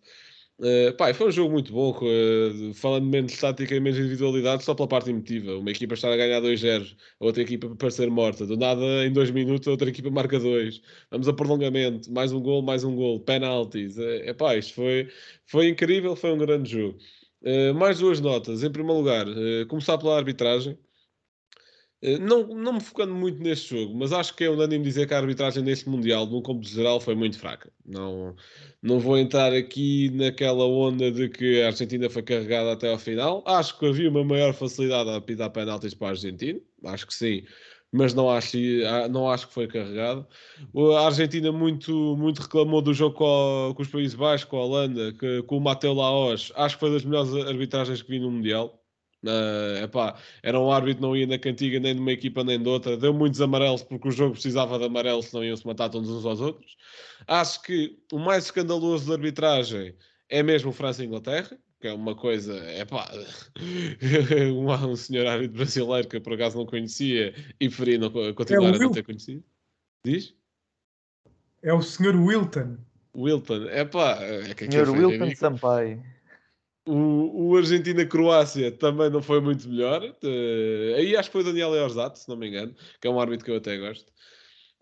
[0.60, 4.64] Uh, pá, foi um jogo muito bom, uh, falando menos tática e menos de individualidade,
[4.64, 5.58] só pela parte emotiva.
[5.58, 8.46] Uma equipa estar a ganhar 2-0, a outra equipa para ser morta.
[8.46, 10.82] Do nada, em dois minutos, a outra equipa marca dois.
[11.12, 13.98] Vamos a prolongamento, mais um gol, mais um gol, penaltis.
[13.98, 15.10] É uh, pá, isto foi,
[15.48, 16.98] foi incrível, foi um grande jogo.
[17.76, 18.64] Mais duas notas.
[18.64, 19.26] Em primeiro lugar,
[19.68, 20.78] começar pela arbitragem.
[22.04, 25.14] Uh, Não, não me focando muito neste jogo, mas acho que é unânime dizer que
[25.14, 27.72] a arbitragem neste Mundial, no cômputo geral, foi muito fraca.
[27.86, 28.36] Não,
[28.82, 33.42] não vou entrar aqui naquela onda de que a Argentina foi carregada até ao final.
[33.48, 37.44] Acho que havia uma maior facilidade a apitar penaltis para a Argentina, acho que sim,
[37.92, 38.58] mas não acho,
[39.12, 40.28] não acho que foi carregada.
[40.98, 45.14] A Argentina muito, muito reclamou do jogo com, com os Países Baixos, com a Holanda,
[45.14, 46.52] que, com o Mateu Laos.
[46.56, 48.83] Acho que foi das melhores arbitragens que vi no Mundial.
[49.24, 52.68] Uh, epá, era um árbitro não ia na cantiga nem de uma equipa nem de
[52.68, 56.10] outra, deu muitos amarelos porque o jogo precisava de amarelo, senão iam se matar todos
[56.10, 56.76] uns aos outros.
[57.26, 59.96] Acho que o mais escandaloso da arbitragem
[60.28, 63.10] é mesmo França e Inglaterra, que é uma coisa, é pá,
[64.54, 68.34] um, um senhor árbitro brasileiro que eu por acaso não conhecia e preferia não, co-
[68.34, 69.44] continuar a não ter conhecido.
[70.06, 70.36] Diz?
[71.62, 72.16] É o Sr.
[72.16, 72.78] Wilton.
[73.16, 75.34] Wilton, é pá, é que Senhor Wilton.
[75.36, 76.04] Sampaio.
[76.86, 80.04] O, o Argentina-Croácia também não foi muito melhor.
[80.22, 83.20] Eh, aí acho que foi o Daniel Eorzato, se não me engano, que é um
[83.20, 84.12] árbitro que eu até gosto.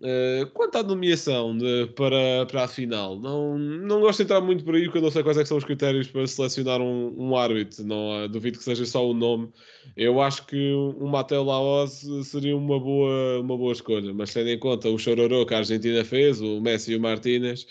[0.04, 4.64] Eh, quanto à nomeação de- para, para a final, não, não gosto de entrar muito
[4.66, 7.36] por aí, porque eu não sei quais é são os critérios para selecionar um, um
[7.38, 7.84] árbitro.
[7.86, 9.52] Não, duvido que seja só o nome.
[9.96, 14.60] Eu acho que um Mateo Laos seria uma boa, uma boa escolha, mas tendo em
[14.60, 17.68] conta o chororô que a Argentina fez, o Messi e o Martínez,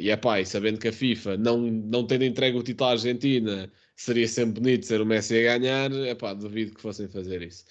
[0.00, 2.92] e é pá, e sabendo que a FIFA, não, não tendo entregue o título à
[2.92, 7.42] Argentina, seria sempre bonito ser o Messi a ganhar, é pá, duvido que fossem fazer
[7.42, 7.64] isso.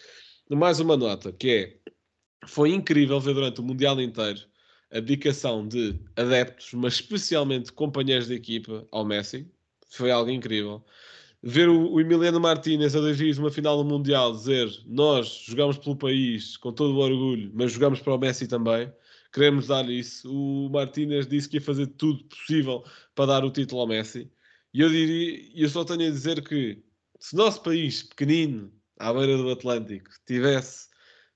[0.49, 1.77] Mais uma nota, que é,
[2.47, 4.41] foi incrível ver durante o Mundial inteiro
[4.91, 9.49] a dedicação de adeptos, mas especialmente companheiros de equipa ao Messi.
[9.89, 10.83] Foi algo incrível.
[11.41, 15.95] Ver o, o Emiliano Martínez a de uma final do Mundial dizer nós jogamos pelo
[15.95, 18.91] país com todo o orgulho, mas jogamos para o Messi também.
[19.35, 20.31] Queremos dar isso.
[20.33, 24.31] O Martínez disse que ia fazer tudo possível para dar o título ao Messi.
[24.73, 26.81] E eu diria, eu só tenho a dizer que
[27.19, 30.87] se nosso país pequenino, à beira do Atlântico, tivesse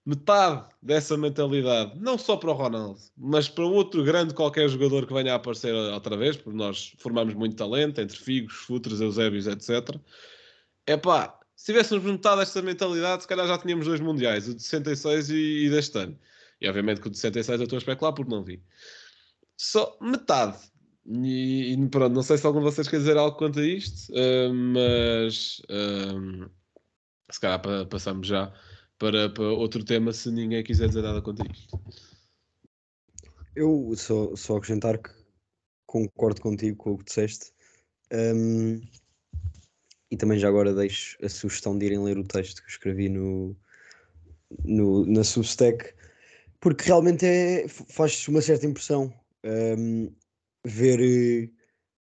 [0.06, 5.14] metade dessa mentalidade, não só para o Ronaldo, mas para outro grande qualquer jogador que
[5.14, 10.00] venha a aparecer outra vez, porque nós formamos muito talento entre Figos, Futres, Eusébios, etc.
[10.86, 14.64] É pá, se tivéssemos metade desta mentalidade, se calhar já tínhamos dois mundiais, o de
[14.64, 16.18] 66 e, e deste ano.
[16.62, 18.62] E obviamente que o de 66 eu estou a especular porque não vi.
[19.58, 20.58] Só metade.
[21.06, 24.14] E, e pronto, não sei se algum de vocês quer dizer algo quanto a isto,
[24.16, 26.50] ah, mas ah,
[27.32, 28.54] se calhar pa- passamos já
[28.98, 31.80] para, para outro tema se ninguém quiser dizer nada quanto a isto.
[33.56, 35.10] Eu só, só acrescentar que
[35.86, 37.52] concordo contigo com o que disseste.
[38.14, 38.82] Hum,
[40.12, 43.56] e também já agora deixo a sugestão de irem ler o texto que escrevi no,
[44.64, 45.94] no, na Substack,
[46.60, 49.14] porque realmente é, faz uma certa impressão
[49.46, 50.14] hum,
[50.66, 51.00] ver.
[51.02, 51.50] eh,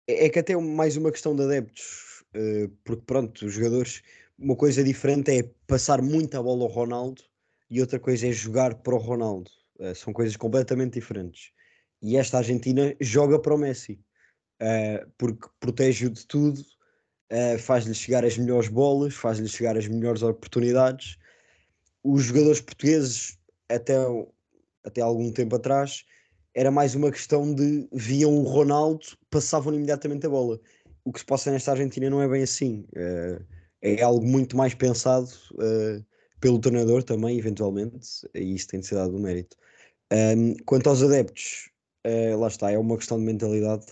[0.09, 4.03] É, é que até mais uma questão de adeptos, eh, porque pronto, os jogadores.
[4.39, 7.23] Uma coisa diferente é passar muita bola ao Ronaldo
[7.71, 9.51] e outra coisa é jogar para o Ronaldo.
[9.79, 11.53] Uh, são coisas completamente diferentes.
[12.03, 14.01] E esta Argentina joga para o Messi,
[14.63, 16.61] uh, porque protege-o de tudo,
[17.33, 21.19] uh, faz-lhe chegar as melhores bolas, faz-lhe chegar as melhores oportunidades.
[22.05, 23.39] Os jogadores portugueses,
[23.75, 23.95] até,
[24.85, 26.05] até algum tempo atrás,
[26.55, 30.61] era mais uma questão de viam o Ronaldo, passavam imediatamente a bola.
[31.05, 32.87] O que se passa nesta Argentina não é bem assim.
[32.93, 33.45] Uh,
[33.81, 36.05] é algo muito mais pensado uh,
[36.41, 39.57] pelo treinador também, eventualmente, e isso tem de ser dado o mérito.
[40.67, 41.71] Quanto aos adeptos,
[42.07, 43.87] uh, lá está, é uma questão de mentalidade.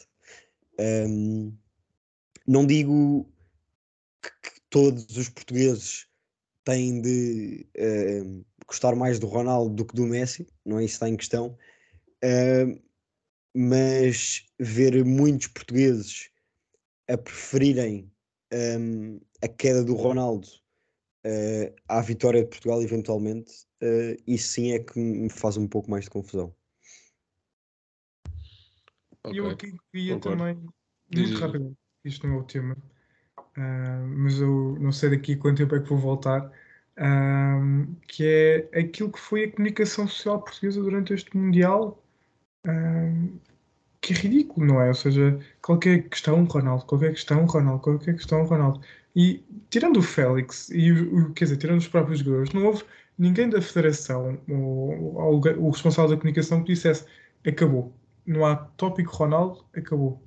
[2.46, 3.26] Não digo
[4.22, 6.06] que, que todos os portugueses
[6.64, 7.66] têm de
[8.70, 11.59] gostar mais do Ronaldo do que do Messi, não é isso que está em questão,
[12.24, 12.83] uh,
[13.54, 16.30] mas ver muitos portugueses
[17.09, 18.11] a preferirem
[18.52, 20.48] um, a queda do Ronaldo
[21.24, 25.90] eh, à vitória de Portugal, eventualmente, eh, isso sim é que me faz um pouco
[25.90, 26.54] mais de confusão.
[29.30, 30.38] E eu aqui queria concordo.
[30.38, 30.66] também,
[31.14, 32.76] muito rápido, isto não é o tema,
[33.54, 36.50] ah, mas eu não sei daqui quanto tempo é que vou voltar,
[37.00, 37.58] ah,
[38.06, 42.02] que é aquilo que foi a comunicação social portuguesa durante este Mundial,
[42.66, 43.12] ah,
[44.00, 44.88] que é ridículo, não é?
[44.88, 48.80] Ou seja, qualquer questão, Ronaldo, qualquer questão, Ronaldo, qualquer questão, Ronaldo.
[49.16, 52.84] E tirando o Félix, e o, quer dizer, tirando os próprios jogadores, não houve
[53.18, 57.06] ninguém da federação ou, ou o o responsável da comunicação que dissesse
[57.46, 57.94] acabou.
[58.26, 60.22] Não há tópico Ronaldo, acabou.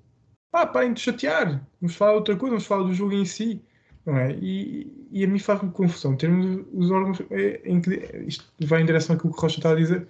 [0.51, 3.63] Ah, parem de chatear, vamos falar outra coisa, vamos falar do jogo em si.
[4.05, 4.33] Não é?
[4.41, 6.15] E, e a mim faz-me confusão.
[6.17, 7.21] Termos os órgãos.
[7.31, 7.91] é, em que,
[8.27, 10.07] isto vai em direção àquilo que o Rocha está a dizer,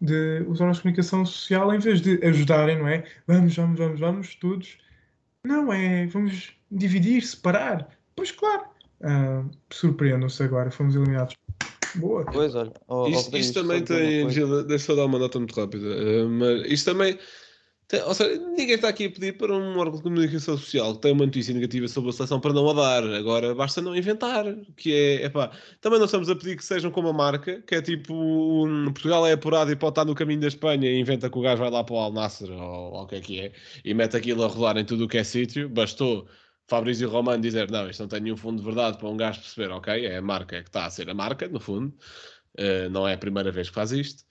[0.00, 3.04] de os órgãos de comunicação social, em vez de ajudarem, não é?
[3.26, 4.78] Vamos, vamos, vamos, vamos, todos.
[5.46, 6.06] Não, é.
[6.06, 7.88] Vamos dividir, separar.
[8.16, 8.64] Pois claro.
[9.02, 11.36] Ah, Surpreendam-se agora, fomos eliminados.
[11.96, 12.24] Boa.
[12.24, 12.72] Pois, olha.
[12.88, 14.28] ó, Isto, isto só também tem.
[14.30, 15.86] Gil, deixa eu dar uma nota muito rápida.
[15.86, 17.18] eh, mas isto também.
[18.06, 21.12] Ou seja, ninguém está aqui a pedir para um órgão de comunicação social que tem
[21.12, 23.04] uma notícia negativa sobre a seleção para não a dar.
[23.14, 24.44] Agora basta não inventar.
[24.76, 25.24] Que é.
[25.26, 28.14] Epá, também não estamos a pedir que sejam como a marca, que é tipo.
[28.14, 31.42] um, Portugal é apurado e pode estar no caminho da Espanha e inventa que o
[31.42, 33.52] gajo vai lá para o Al Nasser ou, ou o que é que é
[33.84, 35.68] e mete aquilo a rolar em tudo o que é sítio.
[35.68, 36.26] Bastou.
[36.66, 39.70] Fabrício Romano dizer não, isto não tem nenhum fundo de verdade para um gajo perceber,
[39.70, 41.94] ok, é a marca que está a ser a marca, no fundo,
[42.58, 44.24] Uh, não é a primeira vez que faz isto.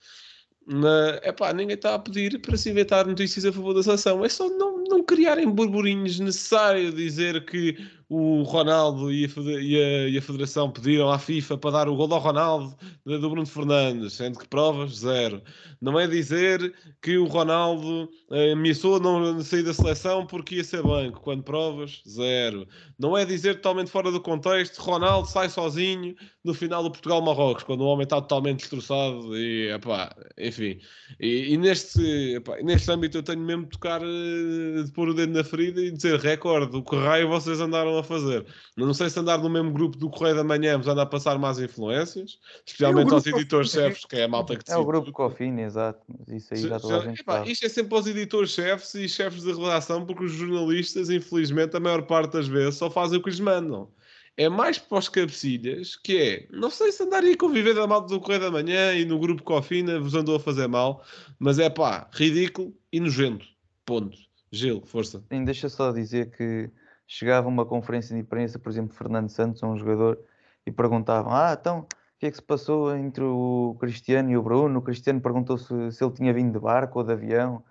[0.66, 4.24] Mas, epá, ninguém está a pedir para se inventar notícias a favor da seleção.
[4.24, 7.76] É só não, não criarem burburinhos necessário dizer que
[8.08, 12.20] o Ronaldo e a, e a- Federação pediram à FIFA para dar o gol ao
[12.20, 15.42] Ronaldo do Bruno Fernandes, sendo que provas, zero.
[15.80, 20.82] Não é dizer que o Ronaldo eh, ameaçou não sair da seleção porque ia ser
[20.82, 22.66] banco, quando provas, zero.
[22.98, 27.82] Não é dizer totalmente fora do contexto, Ronaldo sai sozinho no final do Portugal-Marrocos, quando
[27.82, 30.78] o homem está totalmente destroçado e, epá, enfim.
[31.20, 32.00] E, e neste,
[32.36, 35.80] epá, neste âmbito eu tenho mesmo de tocar, eh, de pôr o dedo na ferida
[35.82, 38.46] e dizer, recorde, o que raio vocês andaram a fazer.
[38.76, 41.38] Não sei se andar no mesmo grupo do Correio da Manhã vos anda a passar
[41.38, 45.04] más influências, especialmente grupo aos editores-chefes, que é a malta que É o decide grupo
[45.06, 45.14] tudo.
[45.14, 46.00] Cofine, exato.
[46.08, 47.52] Mas isso aí já Já- toda a gente epá, sabe.
[47.52, 52.02] isto é sempre aos editores-chefes e chefes de redação, porque os jornalistas, infelizmente, a maior
[52.02, 53.88] parte das vezes só fazem o que lhes mandam.
[54.36, 57.86] É mais para os cabecilhas, que é, não sei se andar aí a conviver da
[57.86, 61.04] malta do Correio da Manhã e no grupo Cofina vos andou a fazer mal,
[61.38, 63.46] mas é pá, ridículo e nojento.
[63.86, 64.18] Ponto.
[64.50, 65.22] Gil, força.
[65.32, 66.68] Sim, deixa só dizer que
[67.06, 70.18] chegava uma conferência de imprensa, por exemplo, Fernando Santos, um jogador,
[70.66, 71.86] e perguntavam: Ah, então, o
[72.18, 74.78] que é que se passou entre o Cristiano e o Bruno?
[74.78, 77.62] O Cristiano perguntou se, se ele tinha vindo de barco ou de avião,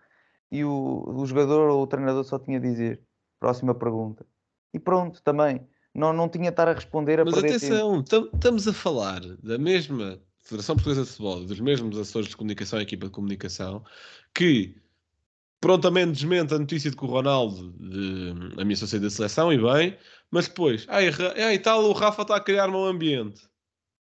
[0.51, 3.01] e o, o jogador ou o treinador só tinha a dizer:
[3.39, 4.25] Próxima pergunta.
[4.73, 5.67] E pronto, também.
[5.95, 10.19] Não, não tinha estar a responder a Mas atenção, tam- estamos a falar da mesma
[10.41, 13.83] Federação Portuguesa de Futebol, dos mesmos assessores de comunicação e equipa de comunicação,
[14.33, 14.75] que
[15.63, 19.97] prontamente desmente a notícia de que o Ronaldo de, ameaçou sair da seleção, e bem,
[20.29, 21.07] mas depois, ai,
[21.41, 23.47] ai tal, o Rafa está a criar mau ambiente.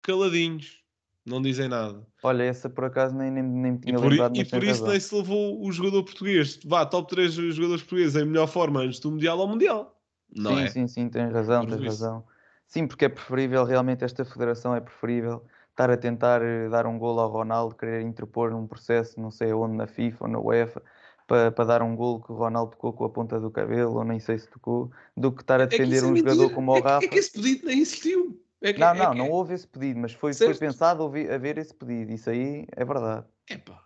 [0.02, 0.84] Caladinhos,
[1.24, 2.08] não dizem nada.
[2.24, 4.64] Olha, essa por acaso nem, nem, nem me E tinha por, i- lembrado, e por
[4.64, 4.90] isso razão.
[4.90, 6.60] nem se levou o jogador português.
[6.66, 9.96] Vá, top 3 jogadores portugueses em melhor forma antes do Mundial ao Mundial.
[10.36, 10.68] Não sim, é?
[10.68, 12.04] sim, sim, tens razão, Por tens isso.
[12.04, 12.26] razão.
[12.68, 16.98] Sim, porque é preferível, realmente esta federação é preferível estar a tentar eh, dar um
[16.98, 20.82] golo ao Ronaldo, querer interpor um processo, não sei onde, na FIFA ou na UEFA,
[21.28, 24.04] para para dar um golo que o Ronaldo tocou com a ponta do cabelo, ou
[24.04, 26.76] nem sei se tocou, do que estar a É defender é um jogador como o
[26.76, 27.06] é Rafa.
[27.06, 28.40] é que esse pedido nem existiu.
[28.62, 31.74] É que, Não, é não, não houve esse pedido, mas foi, foi pensado haver esse
[31.74, 33.26] pedido, isso aí é verdade.
[33.50, 33.84] Epá.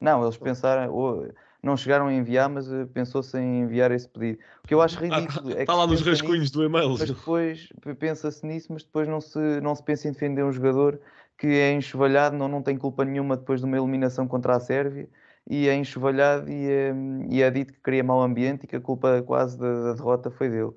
[0.00, 4.40] Não, eles pensaram, ou- não chegaram a enviar, mas eh, pensou-se em enviar esse pedido.
[4.64, 6.64] O que eu acho ridículo é que Está Ah, lá nos pensa nisso, rascunhos do
[6.64, 6.88] e-mail.
[6.98, 11.00] mas depois pensa-se nisso, mas depois não se, não se pensa em defender um jogador
[11.42, 15.08] que é enxovalhado, não, não tem culpa nenhuma depois de uma eliminação contra a Sérvia,
[15.50, 16.92] e é enxovalhado e é,
[17.30, 20.30] e é dito que cria mau ambiente e que a culpa quase da, da derrota
[20.30, 20.70] foi dele.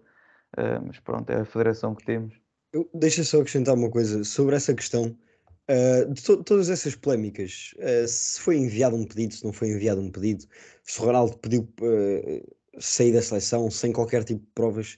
[0.57, 2.33] Ah, mas pronto, é a federação que temos.
[2.73, 5.15] Eu- Deixa só acrescentar uma coisa sobre essa questão.
[5.67, 9.69] ah, de to- todas essas polémicas, ah, se foi enviado um pedido, se não foi
[9.69, 10.45] enviado um pedido,
[10.83, 14.97] se o Ronaldo pediu ah, sair da seleção sem qualquer tipo de provas,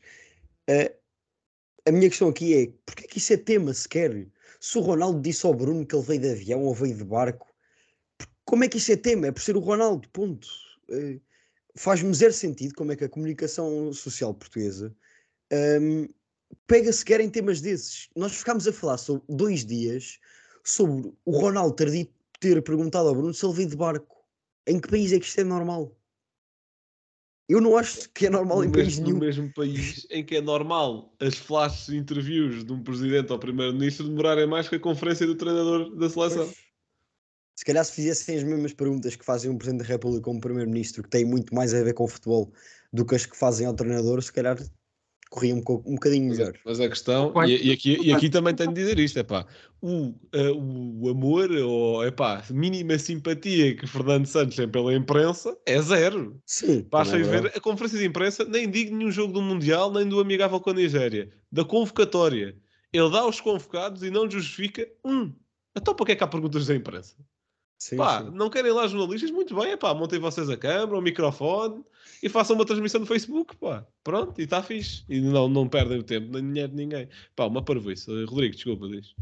[1.88, 4.28] a minha questão aqui é: porque é que isso é tema sequer?
[4.60, 7.48] Se o Ronaldo disse ao Bruno que ele veio de avião ou veio de barco,
[8.46, 9.28] como é que isso é tema?
[9.28, 10.48] É por ser o Ronaldo, ponto.
[10.92, 11.20] Ah,
[11.76, 14.96] Faz-me zero sentido como é que a comunicação social portuguesa.
[15.52, 16.08] ahm,
[16.68, 18.10] pega sequer em temas desses.
[18.16, 20.20] Nós ficámos a falar sobre dois dias
[20.64, 24.18] sobre o Ronaldo ter, ter perguntado ao Bruno se ele veio de barco.
[24.66, 25.96] Em que país é que isto é normal?
[27.50, 29.20] Eu não acho que é normal em no, país mesmo, no nenhum.
[29.20, 34.46] mesmo país em que é normal as flash interviews de um presidente ou primeiro-ministro demorarem
[34.46, 36.52] mais que a conferência do treinador da seleção.
[37.58, 40.40] Se calhar se fizessem as mesmas perguntas que fazem um Presidente da República ou um
[40.40, 42.54] Primeiro-Ministro, que têm muito mais a ver com o futebol
[42.94, 44.58] do que as que fazem ao treinador, se calhar
[45.30, 46.54] corria um, um bocadinho melhor.
[46.66, 49.46] mas a questão, e, e aqui, e aqui também tenho de dizer isto, é pá,
[49.82, 55.58] o, eh, o amor ou é pá, mínima simpatia que Fernando Santos tem pela imprensa
[55.66, 56.42] é zero.
[56.46, 60.08] Sim, Basta é ver a conferência de imprensa, nem digo nenhum jogo do Mundial, nem
[60.08, 62.56] do amigável com a Nigéria, da convocatória.
[62.92, 65.34] Ele dá os convocados e não justifica um.
[65.76, 67.16] Então para que é que há perguntas da imprensa?
[67.80, 68.32] Sim, Pá, sim.
[68.34, 69.30] não querem lá jornalistas?
[69.30, 71.84] Muito bem, é pá, montem vocês a câmera, o microfone
[72.24, 73.86] e façam uma transmissão no Facebook, pá.
[74.04, 75.04] Pronto, e está fixe.
[75.08, 77.08] E não, não perdem o tempo, nem dinheiro de ninguém.
[77.36, 78.10] Pá, uma parvoíce.
[78.12, 79.14] Eh, Rodrigo, desculpa, diz.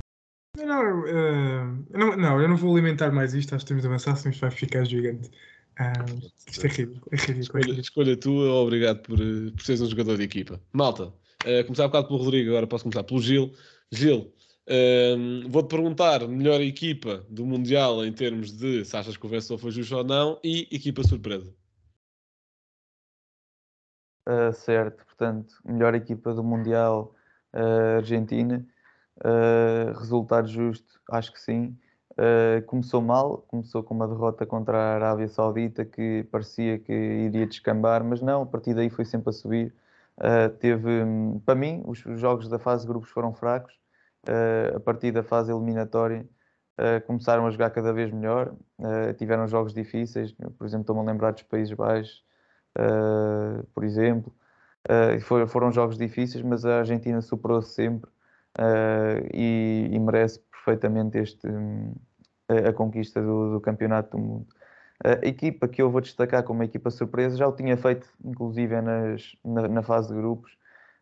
[0.58, 4.16] Não, eu não, não, eu não vou alimentar mais isto, acho que temos de avançar,
[4.16, 5.30] senão isto vai ficar gigante.
[5.78, 5.92] Ah,
[6.48, 7.38] isto é ridículo, é ridículo.
[7.38, 10.62] É Escolha, escolha tua, obrigado por, eh, por seres um jogador de equipa.
[10.72, 11.12] Malta,
[11.44, 13.52] eh, começar um bocado pelo Rodrigo, agora posso começar pelo Gil.
[13.92, 14.34] Gil,
[14.68, 19.58] ehm, vou-te perguntar melhor equipa do Mundial em termos de se achas que o vencedor
[19.58, 21.54] foi justo ou não e equipa surpresa.
[24.28, 27.14] Uh, certo, portanto, melhor equipa do Mundial,
[27.54, 28.66] uh, Argentina.
[29.20, 31.78] Uh, resultado justo, acho que sim.
[32.68, 38.06] Começou mal, começou com uma derrota contra a Arábia Saudita que parecia que iria descambar,
[38.06, 39.76] mas não, a partir daí foi sempre a subir.
[40.62, 43.74] Teve, hum, para mim, os jogos da fase de grupos foram fracos.
[44.28, 46.26] Uh, a partir da fase eliminatória
[46.80, 48.54] uh, começaram a jogar cada vez melhor.
[48.80, 52.24] Uh, tiveram jogos difíceis, por exemplo, estou-me a lembrar dos Países Baixos,
[53.74, 54.34] por exemplo.
[55.48, 58.12] Foram jogos difíceis, mas a Argentina superou-se sempre
[59.34, 61.48] e, merece perfeitamente este,
[62.48, 64.48] a, a conquista do, do Campeonato do Mundo.
[65.04, 68.80] A equipa que eu vou destacar como uma equipa surpresa já o tinha feito, inclusive
[68.82, 70.58] nas, na, na fase de grupos,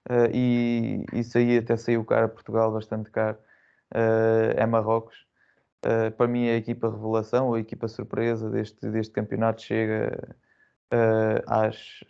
[0.10, 3.38] uh, e isso aí até saiu caro a Portugal, bastante caro.
[3.94, 5.16] Uh, é Marrocos.
[5.86, 10.36] Uh, para mim, é a equipa revelação, a equipa surpresa deste, deste campeonato chega
[11.48, 12.04] às,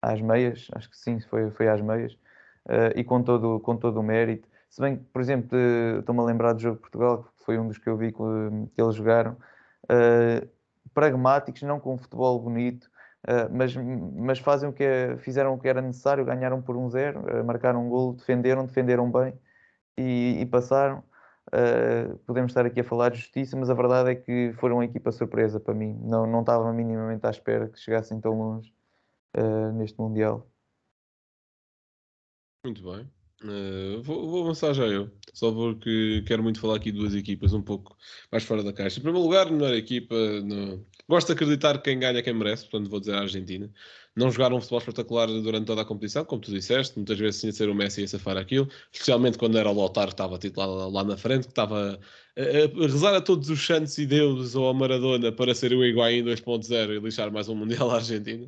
[0.00, 2.16] às meias, acho que sim, foi, foi às meias,
[2.96, 4.48] e com todo, com todo o mérito.
[4.70, 5.58] Se bem que, por exemplo,
[5.98, 8.18] estou-me a lembrar do jogo de Portugal, que foi um dos que eu vi que,
[8.74, 9.36] que eles jogaram,
[10.94, 12.90] pragmáticos, não com um futebol bonito,
[13.52, 17.20] mas, mas fazem o que é- fizeram o que era necessário, ganharam por um zero,
[17.20, 19.34] uh, marcaram um gol, defenderam, defenderam bem
[19.98, 21.04] e, e passaram.
[21.48, 24.84] Uh, podemos estar aqui a falar de justiça, mas a verdade é que foram uma
[24.84, 25.98] equipa surpresa para mim.
[26.02, 28.74] Não, não estava minimamente à espera que chegassem tão longe
[29.36, 30.48] uh, neste Mundial.
[32.64, 33.10] Muito bem.
[33.44, 37.52] Eh, vou, vou avançar já eu, só porque quero muito falar aqui de duas equipas
[37.52, 37.96] um pouco
[38.30, 38.98] mais fora da caixa.
[38.98, 40.14] Em primeiro lugar, melhor equipa.
[40.42, 40.84] No...
[41.08, 43.70] Gosto de acreditar que quem ganha é quem merece, portanto vou dizer a Argentina.
[44.14, 47.50] Não jogaram um futebol espetacular durante toda a competição, como tu disseste, muitas vezes tinha
[47.50, 50.68] de ser o Messi a safar aquilo, especialmente quando era o Lautaro que estava titular
[50.68, 51.98] lá, lá na frente, que estava
[52.36, 55.84] a, a rezar a todos os santos e deuses ou a Maradona para ser o
[55.84, 58.46] Higuaín 2.0 e lixar mais um Mundial à Argentina.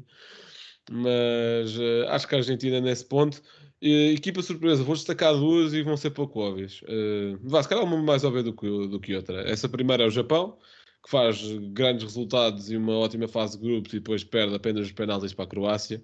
[0.91, 3.43] Mas eh, acho que a Argentina nesse ponto
[3.83, 6.81] eh, equipa surpresa, vou destacar duas e vão ser pouco óbvias.
[6.83, 9.43] Uh, vá, se calhar uma mais óbvia do que, do que outra.
[9.49, 10.59] Essa primeira é o Japão,
[11.03, 11.43] que faz
[11.73, 15.45] grandes resultados e uma ótima fase de grupos e depois perde apenas os penaltis para
[15.45, 16.03] a Croácia,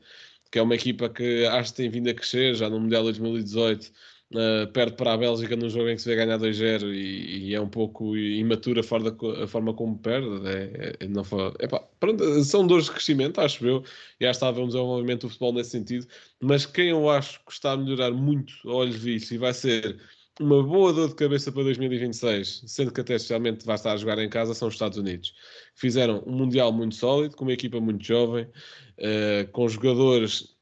[0.51, 3.91] que é uma equipa que acho que tem vindo a crescer, já no Mundial 2018
[4.35, 7.55] uh, perde para a Bélgica num jogo em que se vê ganhar 2-0 e, e
[7.55, 10.29] é um pouco imatura fora da a forma como perde.
[10.49, 11.53] É, é- não foi,
[11.99, 13.85] pronto, são dores de crescimento, acho eu,
[14.21, 16.07] e que está a haver um desenvolvimento do futebol nesse sentido
[16.41, 20.01] mas quem eu acho que está a melhorar muito a olhos vistos e vai ser
[20.41, 24.19] uma boa dor de cabeça para 2026, sendo que até especialmente vai estar a jogar
[24.19, 25.35] em casa, são os Estados Unidos.
[25.75, 28.49] Fizeram um Mundial muito sólido, com uma equipa muito jovem,
[28.97, 30.57] eh, com jogadores.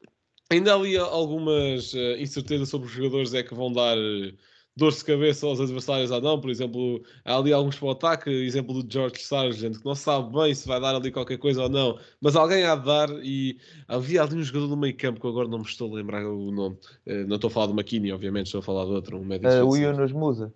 [0.51, 4.33] Ainda há ali algumas eh, incertezas sobre os jogadores é que vão dar eh,
[4.79, 6.41] dores de cabeça aos adversários ou não.
[6.41, 10.33] Por exemplo, há ali alguns para o ataque, exemplo do George Sargent, que não sabe
[10.33, 13.11] bem se vai dar ali qualquer coisa ou não, mas alguém há de dar.
[13.23, 13.59] E
[13.89, 16.51] havia ali um jogador no meio campo que agora não me estou a lembrar o
[16.51, 16.79] nome.
[17.05, 19.53] Eh, não estou a falar do McKinney, obviamente, estou a falar de outro, um médico
[19.53, 19.77] Uh, o.
[19.77, 20.55] Yunus Musa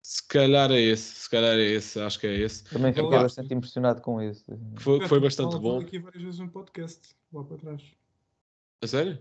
[0.00, 2.64] Se calhar é esse, se calhar é esse, acho que é esse.
[2.64, 3.22] também fiquei acho.
[3.24, 4.44] bastante impressionado com esse.
[4.76, 5.80] Foi, foi bastante bom.
[5.80, 7.00] aqui várias vezes no podcast,
[7.32, 7.82] lá para trás.
[8.82, 9.18] A sério?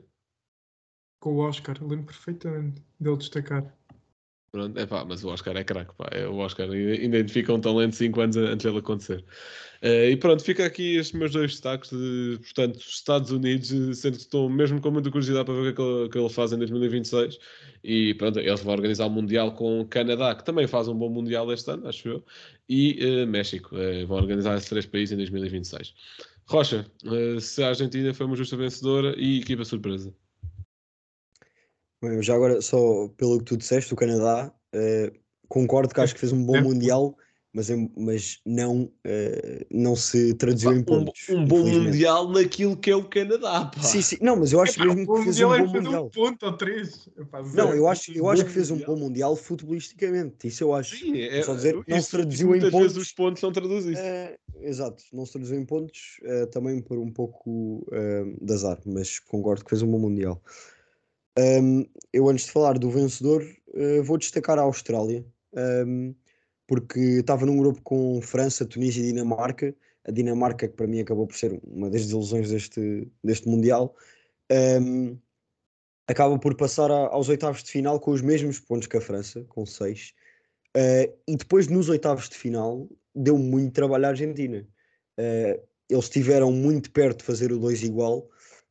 [1.19, 3.75] Com o Oscar, lembro perfeitamente dele destacar.
[4.51, 6.07] Pronto, é pá, mas o Oscar é craque, pá.
[6.13, 9.25] É, o Oscar identifica um talento 5 anos antes dele acontecer.
[9.81, 14.15] Eh, e pronto, fica aqui estes meus dois destaques de, portanto, Estados Unidos, eh, sendo
[14.15, 16.29] que estou mesmo com muita curiosidade para ver o que é que ele, que ele
[16.29, 17.37] faz em 2026.
[17.83, 21.09] E pronto, eles vão organizar o Mundial com o Canadá, que também faz um bom
[21.09, 22.25] Mundial este ano, acho eu,
[22.69, 23.75] e eh, México.
[23.75, 25.93] Eh, vão organizar esses três países em 2026.
[26.47, 30.13] Rocha, eh, se a Argentina foi uma justa vencedora e equipa surpresa.
[32.01, 35.11] Bem, já agora, só pelo que tu disseste, o Canadá, eh,
[35.47, 36.61] concordo que acho que fez um bom É.
[36.61, 37.17] Mundial,
[37.55, 41.21] mas, em- mas não, eh, não se traduziu em Um, pontos.
[41.29, 41.85] um bom infelizmente.
[41.85, 43.81] Mundial naquilo que é o Canadá, pá.
[43.81, 45.65] Sim, sim, não, mas eu acho Epá, mesmo o que fez um Mundial é bom
[45.65, 46.05] que fez Mundial.
[46.05, 47.09] um ponto ou três.
[47.17, 50.73] Epá, Não, eu acho, eu acho bom que fez um bom Mundial futebolisticamente, isso eu
[50.73, 50.97] acho.
[50.97, 53.07] Sim, é, Só dizer que não se traduziu em muitas vezes pontos.
[53.07, 54.01] os pontos não traduzem isso.
[54.01, 58.79] Eh, exato, não se traduziu em pontos, eh, também por um pouco eh, de azar,
[58.85, 60.41] mas concordo que fez um bom Mundial.
[61.37, 63.43] Ahm, eu, antes de falar do vencedor,
[64.03, 65.25] vou destacar a Austrália,
[65.55, 66.13] ahm,
[66.67, 69.75] porque estava num grupo com França, Tunísia e Dinamarca.
[70.07, 73.95] A Dinamarca, que para mim acabou por ser uma das desilusões deste, deste Mundial,
[74.51, 75.17] ahm,
[76.07, 79.43] acaba por passar a- aos oitavos de final com os mesmos pontos que a França,
[79.49, 80.13] com seis.
[80.75, 84.67] Eh, e depois, nos oitavos de final, deu muito trabalho à Argentina.
[85.17, 88.29] Eh, eles estiveram muito perto de fazer o 2 igual,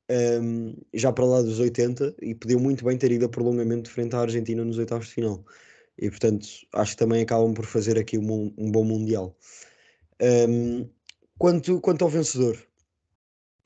[0.08, 4.14] ehm, já para lá dos 80, e podiam muito bem ter ido a prolongamento frente
[4.16, 5.44] à Argentina nos oitavos de final.
[5.98, 9.36] E portanto, acho que também acabam por fazer aqui um, um bom Mundial.
[10.20, 10.88] Ehm,
[11.38, 12.56] quanto, quanto ao vencedor,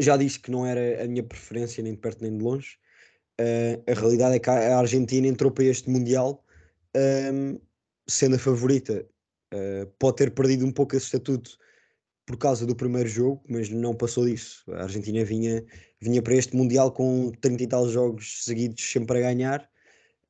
[0.00, 2.78] já disse que não era a minha preferência nem de perto nem de longe.
[3.38, 6.44] Eh, a realidade é que a Argentina entrou para este Mundial
[6.94, 7.58] ehm,
[8.06, 9.06] sendo a favorita.
[9.52, 11.58] Eh, pode ter perdido um pouco esse estatuto
[12.26, 14.64] por causa do primeiro jogo, mas não passou disso.
[14.72, 15.64] A Argentina vinha,
[16.00, 19.70] vinha para este Mundial com 30 e tal jogos seguidos sempre a ganhar.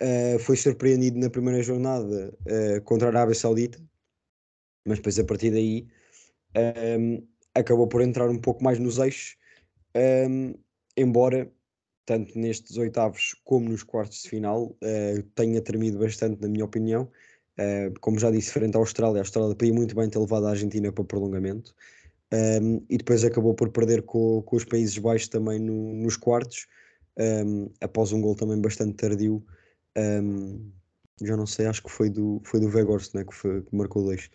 [0.01, 3.81] Eh, foi surpreendido na primeira jornada eh, contra a Arábia Saudita,
[4.87, 5.89] mas depois a partir daí
[6.55, 7.23] ehm,
[7.55, 9.37] acabou por entrar um pouco mais nos eixos,
[9.95, 10.55] ehm,
[10.97, 11.51] embora
[12.07, 17.11] tanto nestes oitavos como nos quartos de final eh, tenha tremido bastante, na minha opinião.
[18.01, 20.93] Como já disse, frente à Austrália, a Austrália podia muito bem ter levado a Argentina
[20.93, 21.75] para prolongamento.
[22.33, 26.67] Um, e depois acabou por perder com, com os Países Baixos também no- nos quartos,
[27.19, 29.45] um, após um gol também bastante tardio.
[29.99, 30.73] Um,
[31.23, 34.05] já não sei, acho que foi do, foi do Weghorst né, que, foi- que marcou
[34.05, 34.31] dois.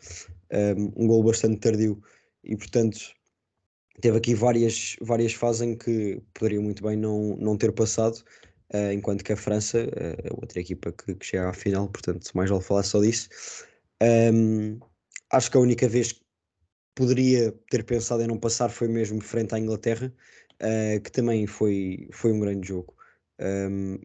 [0.52, 2.02] Um, um gol bastante tardio
[2.44, 3.00] e, portanto,
[4.02, 8.24] teve aqui várias, várias fases em que poderia muito bem não, não ter passado,
[8.72, 12.50] eh, enquanto que a França é outra equipa que, que chega à final, portanto, mais
[12.50, 13.30] vale falar só disso.
[14.02, 14.80] Um,
[15.32, 16.22] acho que a única vez que
[16.96, 20.14] poderia ter pensado em não passar foi mesmo frente à Inglaterra,
[20.60, 22.96] eh, que também foi, foi um grande jogo.
[23.40, 24.00] Um,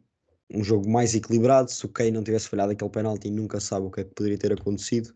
[0.51, 3.90] um jogo mais equilibrado, se o Kane não tivesse falhado aquele penalti, nunca sabe o
[3.90, 5.12] que é que poderia ter acontecido.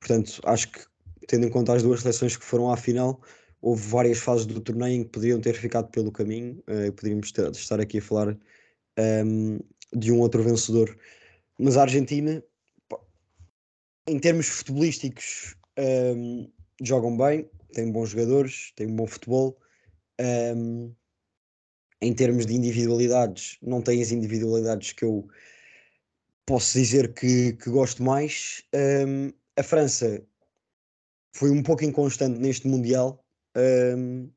[0.00, 0.80] Portanto, acho que,
[1.28, 3.20] tendo em conta as duas seleções que foram à final,
[3.60, 7.50] houve várias fases do torneio em que poderiam ter ficado pelo caminho, eh, poderíamos ter-
[7.52, 8.36] estar aqui a falar
[8.98, 9.58] ehm,
[9.94, 10.96] de um outro vencedor.
[11.58, 12.42] Mas a Argentina,
[14.06, 16.46] em termos futebolísticos, ehm,
[16.82, 19.58] jogam bem, têm bons jogadores, têm um bom futebol.
[20.18, 20.92] ehm,
[22.02, 25.28] em termos de individualidades, não têm as individualidades que eu
[26.44, 28.64] posso dizer que, que gosto mais.
[28.72, 30.20] Ehm, a França
[31.32, 33.24] foi um pouco inconstante neste Mundial.
[33.56, 34.28] Um,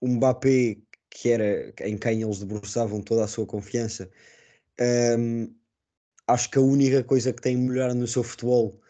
[0.00, 4.10] o Mbappé, que era em quem eles debruçavam toda a sua confiança,
[5.18, 5.54] um,
[6.26, 8.80] acho que a única coisa que tem melhor no seu futebol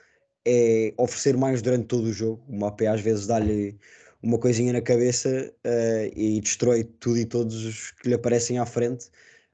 [0.47, 2.43] é oferecer mais durante todo o jogo.
[2.49, 3.79] O Mbappé às vezes dá-lhe
[4.25, 8.65] uma coisinha na cabeça uh, e destrói tudo e todos os que lhe aparecem à
[8.65, 9.11] frente.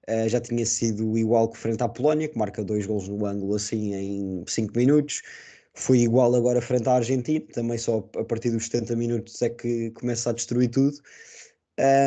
[0.08, 3.56] Uh, já tinha sido igual que frente à Polónia, que marca dois gols no ângulo
[3.56, 5.22] assim em 5 minutos.
[5.74, 9.90] Foi igual agora frente à Argentina, também só a partir dos 70 minutos é que
[9.90, 10.96] começa a destruir tudo.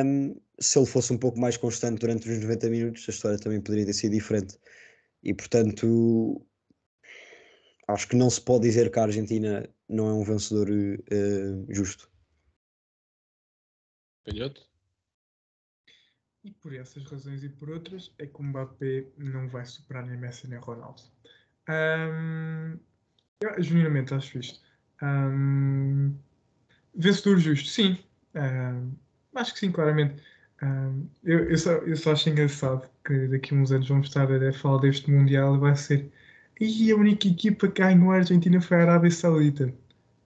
[0.05, 3.59] Um, se ele fosse um pouco mais constante durante os 90 minutos, a história também
[3.59, 4.57] poderia ter sido diferente.
[5.22, 6.41] E portanto,
[7.89, 12.12] acho que não se pode dizer que a Argentina não é um vencedor uh, justo.
[14.26, 14.62] Canhoto?
[16.44, 20.18] E por essas razões e por outras, é que o Mbappé não vai superar nem
[20.18, 21.02] Messi nem Ronaldo.
[21.70, 22.78] Um,
[24.16, 24.60] acho isto.
[25.02, 26.14] Um,
[26.96, 27.98] vencedor justo, sim.
[28.36, 28.92] Um,
[29.36, 30.22] acho que sim, claramente.
[30.62, 34.30] Um, eu, eu, só, eu só acho engraçado que daqui a uns anos vamos estar
[34.32, 36.12] a falar deste Mundial e vai ser.
[36.60, 39.74] E a única equipa que ganhou a Argentina foi a Arábia Saudita.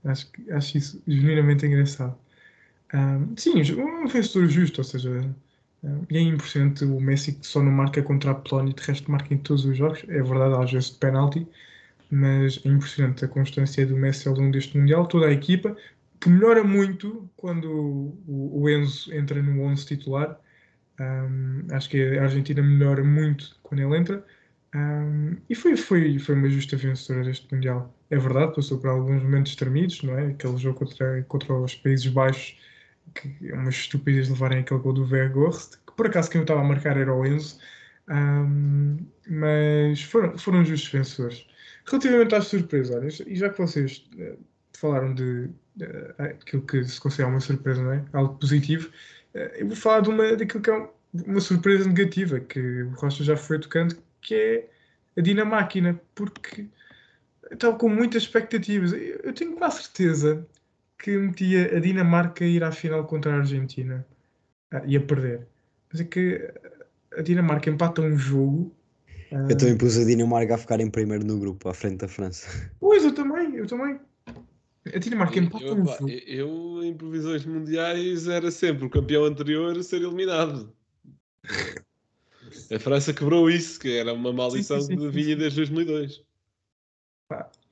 [0.03, 2.17] Acho, acho isso genuinamente engraçado.
[2.93, 5.09] Um, sim, um vencedor justo, ou seja,
[5.83, 8.81] um, e é impressionante o Messi que só não marca contra a Polónia e de
[8.83, 10.03] resto marca em todos os jogos.
[10.07, 11.47] É verdade, às vezes de penalti,
[12.09, 15.75] mas é impressionante a constância do Messi ao longo deste Mundial, toda a equipa,
[16.19, 17.69] que melhora muito quando
[18.27, 20.39] o, o Enzo entra no 11 titular.
[20.99, 24.25] Um, acho que a Argentina melhora muito quando ele entra.
[24.73, 27.93] Um, e foi, foi, foi uma justa vencedora deste Mundial.
[28.09, 30.27] É verdade, passou por alguns momentos tremidos, não é?
[30.27, 32.57] Aquele jogo contra, contra os Países Baixos
[33.13, 36.61] que é uma estupidez levarem aquele gol do Vergorst, que por acaso quem eu estava
[36.61, 37.59] a marcar era o Enzo,
[38.09, 38.97] um,
[39.27, 41.47] mas foram, foram justos vencedores.
[41.85, 44.37] Relativamente às surpresas, e já que vocês uh,
[44.77, 45.49] falaram de
[45.81, 48.05] uh, aquilo que se considera uma surpresa, não é?
[48.13, 48.89] Algo positivo,
[49.33, 50.89] uh, eu vou falar de uma, daquilo que é um,
[51.25, 54.69] uma surpresa negativa, que o Rocha já foi tocando, que é
[55.17, 56.67] a Dinamáquina, porque
[57.51, 58.91] estava com muitas expectativas.
[58.93, 60.45] Eu, eu tenho quase certeza
[60.97, 64.05] que metia a Dinamarca a ir à final contra a Argentina
[64.71, 65.47] ah, e a perder.
[65.91, 66.51] Mas é que
[67.17, 68.73] a Dinamarca empata um jogo.
[69.31, 72.47] Eu também pus a Dinamarca a ficar em primeiro no grupo, à frente da França.
[72.79, 73.99] Pois, eu também, eu também.
[74.93, 76.09] A Dinamarca empata Eu, um pá, jogo.
[76.09, 80.73] eu, em previsões mundiais, era sempre o campeão anterior a ser eliminado.
[82.71, 86.23] A França quebrou isso, que era uma maldição sim, sim, que vinha desde 2002.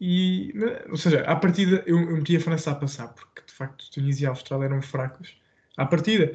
[0.07, 0.53] E,
[0.91, 4.25] ou seja, à partida eu, eu meti a França a passar, porque de facto Tunísia
[4.25, 5.35] e a Austrália eram fracos.
[5.75, 6.31] À partida,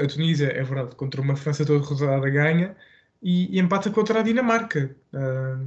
[0.00, 2.76] a Tunísia, é verdade, contra uma França toda rodada ganha
[3.20, 4.94] e, e empata contra a Dinamarca.
[5.12, 5.60] Ah,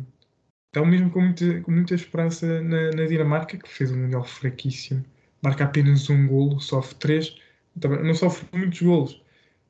[0.69, 5.03] então, mesmo com muita, com muita esperança na, na Dinamarca, que fez um Mundial fraquíssimo,
[5.43, 7.37] marca apenas um golo, sofre três,
[7.83, 9.21] não sofre muitos golos,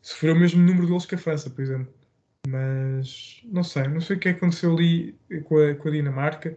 [0.04, 1.92] sofreu o mesmo número de golos que a França, por exemplo.
[2.48, 5.16] Mas não sei, não sei o que aconteceu ali
[5.46, 6.56] com a, com a Dinamarca.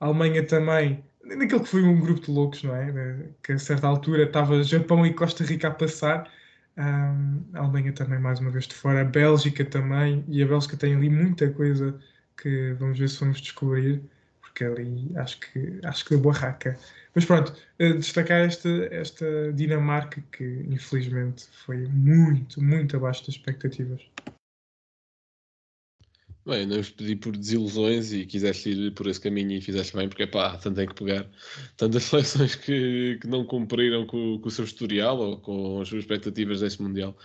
[0.00, 3.30] A Alemanha também, naquele que foi um grupo de loucos, não é?
[3.42, 6.30] Que a certa altura estava Japão e Costa Rica a passar.
[6.76, 9.00] Ahm, a Alemanha também, mais uma vez, de fora.
[9.02, 10.24] A Bélgica também.
[10.28, 11.98] E a Bélgica tem ali muita coisa
[12.36, 14.02] que vamos ver se vamos descobrir,
[14.40, 16.78] porque ali acho que, acho que deu barraca.
[17.14, 24.02] Mas pronto, eh, destacar esta, esta Dinamarca que infelizmente foi muito, muito abaixo das expectativas.
[26.46, 30.08] Bem, não os pedi por desilusões e quiseste ir por esse caminho e fizeste bem,
[30.08, 31.28] porque pá, tanto tem que pegar.
[31.76, 36.02] Tantas seleções que, que não cumpriram com, com o seu historial ou com as suas
[36.04, 37.16] expectativas deste Mundial.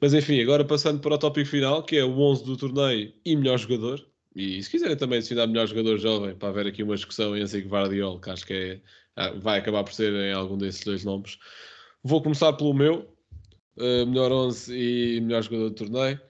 [0.00, 3.34] Mas enfim, agora passando para o tópico final, que é o 11 do torneio e
[3.34, 4.06] melhor jogador.
[4.34, 7.58] E se quiserem também adicionar melhor jogador jovem, para haver aqui uma discussão em Enzo
[7.58, 8.80] Guardiola, que acho que é,
[9.16, 11.36] ah, vai acabar por ser em algum desses dois nomes.
[12.04, 13.12] Vou começar pelo meu,
[13.78, 16.20] eh, melhor 11 e melhor jogador do torneio.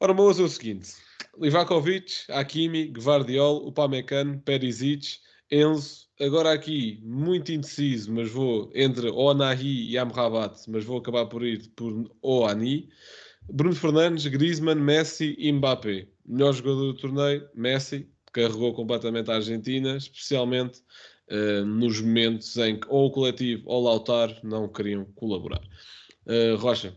[0.00, 1.05] Ora, o meu 11 é o seguinte.
[1.38, 5.18] Livakovic, Hakimi, Gvardiol, Upamecano, Perisic,
[5.50, 6.06] Enzo.
[6.20, 11.68] Agora aqui, muito indeciso, mas vou entre Onahi e Amrabat, mas vou acabar por ir
[11.76, 12.88] por Oani.
[13.50, 16.08] Bruno Fernandes, Griezmann, Messi e Mbappé.
[16.24, 20.82] Melhor jogador do torneio, Messi, carregou completamente a Argentina, especialmente
[21.28, 25.62] eh, nos momentos em que ou o coletivo ou o Lautaro não queriam colaborar.
[26.26, 26.96] Eh, Rocha,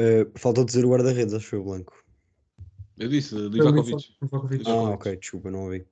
[0.00, 1.92] Uh, faltou dizer o guarda-redes, acho que foi o Blanco.
[2.96, 4.14] eu disse, Livakovic.
[4.64, 5.84] Ah, ok, desculpa, não ouvi.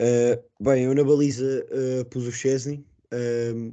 [0.00, 2.84] Uh, bem, eu na baliza uh, pus o Chesney.
[3.12, 3.72] Um,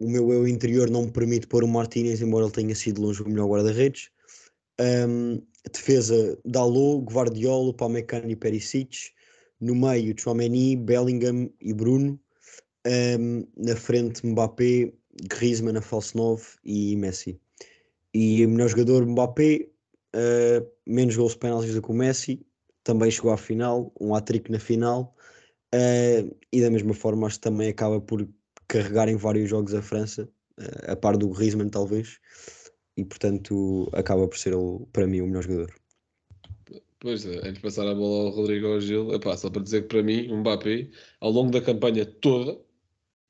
[0.00, 3.22] o meu eu interior não me permite pôr o Martínez, embora ele tenha sido longe
[3.22, 4.10] o melhor guarda-redes.
[4.80, 5.40] Um,
[5.72, 9.10] defesa, Dalot, Guardiola, Pamecano e Perisic.
[9.60, 12.18] No meio, Chouameni, Bellingham e Bruno.
[12.86, 14.92] Um, na frente, Mbappé,
[15.28, 17.40] Griezmann a falso 9 e Messi.
[18.14, 19.68] E o melhor jogador, Mbappé,
[20.14, 22.44] uh, menos gols penaltis do que o Messi,
[22.82, 25.14] também chegou à final, um hat-trick na final,
[25.74, 28.26] uh, e da mesma forma acho que também acaba por
[28.66, 30.28] carregar em vários jogos a França,
[30.58, 32.18] uh, a par do Griezmann talvez,
[32.96, 34.54] e portanto acaba por ser
[34.92, 35.74] para mim o melhor jogador.
[37.00, 39.62] Pois é, antes de passar a bola ao Rodrigo ou ao Gil, epá, só para
[39.62, 40.90] dizer que para mim, Mbappé,
[41.20, 42.58] ao longo da campanha toda,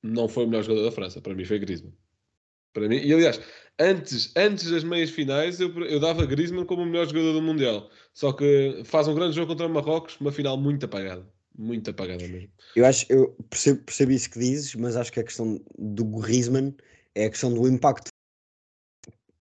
[0.03, 1.21] não foi o melhor jogador da França.
[1.21, 1.93] Para mim foi Griezmann.
[2.79, 3.41] Para mim, e aliás,
[3.79, 7.91] antes, antes das meias finais, eu, eu dava Griezmann como o melhor jogador do Mundial.
[8.15, 11.27] Só que faz um grande jogo contra o Marrocos, uma final muito apagada.
[11.57, 12.49] Muito apagada mesmo.
[12.77, 16.75] Eu acho, eu percebo, percebo isso que dizes, mas acho que a questão do Griezmann
[17.15, 18.11] é a questão do impacto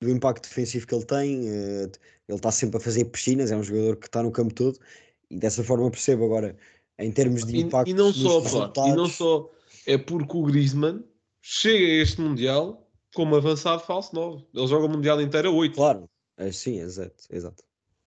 [0.02, 1.46] do impacto defensivo que ele tem.
[1.46, 1.90] eh,
[2.30, 4.78] ele está sempre a fazer piscinas, é um jogador que está no campo todo
[5.30, 6.56] e dessa forma percebo agora
[6.98, 9.50] em termos de E, impacto e não nos só, pá, e resultados, não só
[9.86, 11.04] é porque o Griezmann
[11.42, 14.44] chega a este Mundial como avançado falso 9.
[14.54, 15.74] Ele joga o Mundial inteiro a 8.
[15.74, 17.62] claro, é, sim, exato, exato.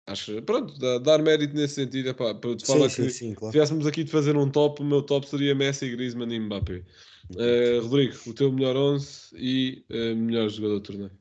[0.06, 2.10] Acho, pronto, dá- dar mérito nesse sentido.
[2.10, 3.52] Epá, para te Sim, falar sim, que sim, se claro.
[3.52, 6.84] tivéssemos aqui de fazer um top, o meu top seria Messi, Griezmann e Mbappé.
[7.38, 11.12] Eh, Rodrigo, o teu melhor 11 e eh, melhor jogador do torneio.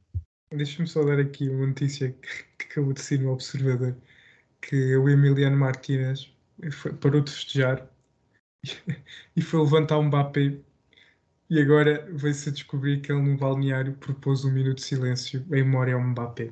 [0.53, 3.97] Deixa-me só dar aqui uma notícia que, que acabou de sair no Observador,
[4.61, 6.31] que o Emiliano Martínez
[6.73, 7.91] foi- parou de festejar
[9.37, 10.61] e foi levantar um Mbappé
[11.49, 15.65] e agora veio-se a descobrir que ele no balneário propôs um minuto de silêncio em
[15.65, 16.51] memória ao Mbappé.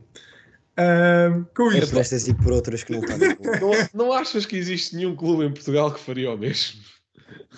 [1.54, 3.60] Com É isto, por estas e por outras que não na boa.
[3.60, 6.80] Não, não achas que existe nenhum clube em Portugal que faria o mesmo?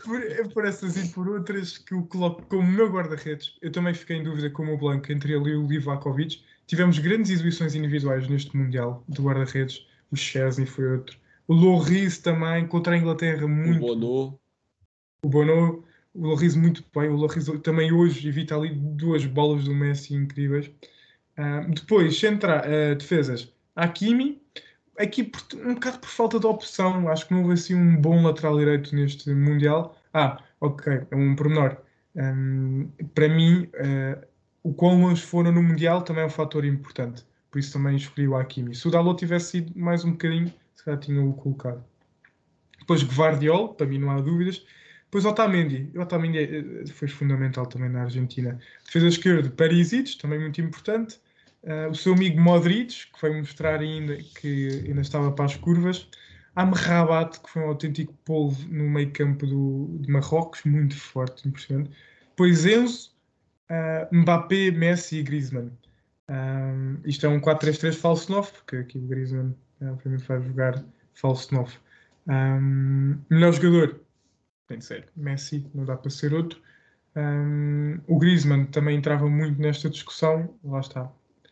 [0.05, 3.57] por, é por essas e por outras que eu coloco como meu guarda-redes.
[3.61, 6.43] Eu também fiquei em dúvida com o meu Blanco entre ele e o Livakovic.
[6.67, 9.87] Tivemos grandes exibições individuais neste Mundial de guarda-redes.
[10.11, 11.19] O Chesney foi outro.
[11.49, 13.81] O Loris também, contra a Inglaterra, O muito.
[13.81, 14.39] Bono.
[15.23, 15.85] O Bono,
[16.17, 17.09] o Loris muito bem.
[17.11, 20.71] O Loris também hoje evita ali duas bolas do Messi incríveis.
[21.37, 23.53] Ah, depois, centra, ah, defesas.
[23.75, 24.41] Hakimi,
[24.99, 27.09] aqui por- um bocado por falta de opção.
[27.09, 29.97] Acho que não houve assim um bom lateral direito neste Mundial.
[30.13, 31.77] Ah, ok, é um pormenor.
[32.17, 34.27] Ahm, para mim, ah,
[34.63, 37.25] o quão longe foram no Mundial também é um fator importante.
[37.51, 38.75] Por isso também escolhi o Hakimi.
[38.75, 41.85] Se o Dalot tivesse ido mais um bocadinho, se calhar tinha-o colocado.
[42.81, 44.65] Depois Guardiol, para mim não há dúvidas.
[45.07, 45.91] Depois Otamendi.
[45.97, 48.59] Otamendi eh, foi fundamental também na Argentina.
[48.85, 51.21] Defesa esquerda, Perisic, também muito importante.
[51.67, 56.09] Ah, o seu amigo Modric, que foi mostrar ainda que ainda estava para as curvas.
[56.55, 61.91] Amrabat, que foi um autêntico polvo no meio campo do, de Marrocos, muito forte, impressionante.
[62.31, 63.11] Depois Enzo,
[63.69, 65.71] ah, Mbappé, Messi e Griezmann.
[66.29, 66.73] Ah,
[67.05, 70.85] isto é um 4-3-3 falso 9, porque aqui o Griezmann obviamente vai jogar
[71.15, 71.77] falso 9.
[72.29, 74.01] Um, melhor jogador,
[74.67, 76.61] tem de ser Messi, não dá para ser outro.
[77.17, 81.11] Um, o Griezmann também entrava muito nesta discussão, lá está.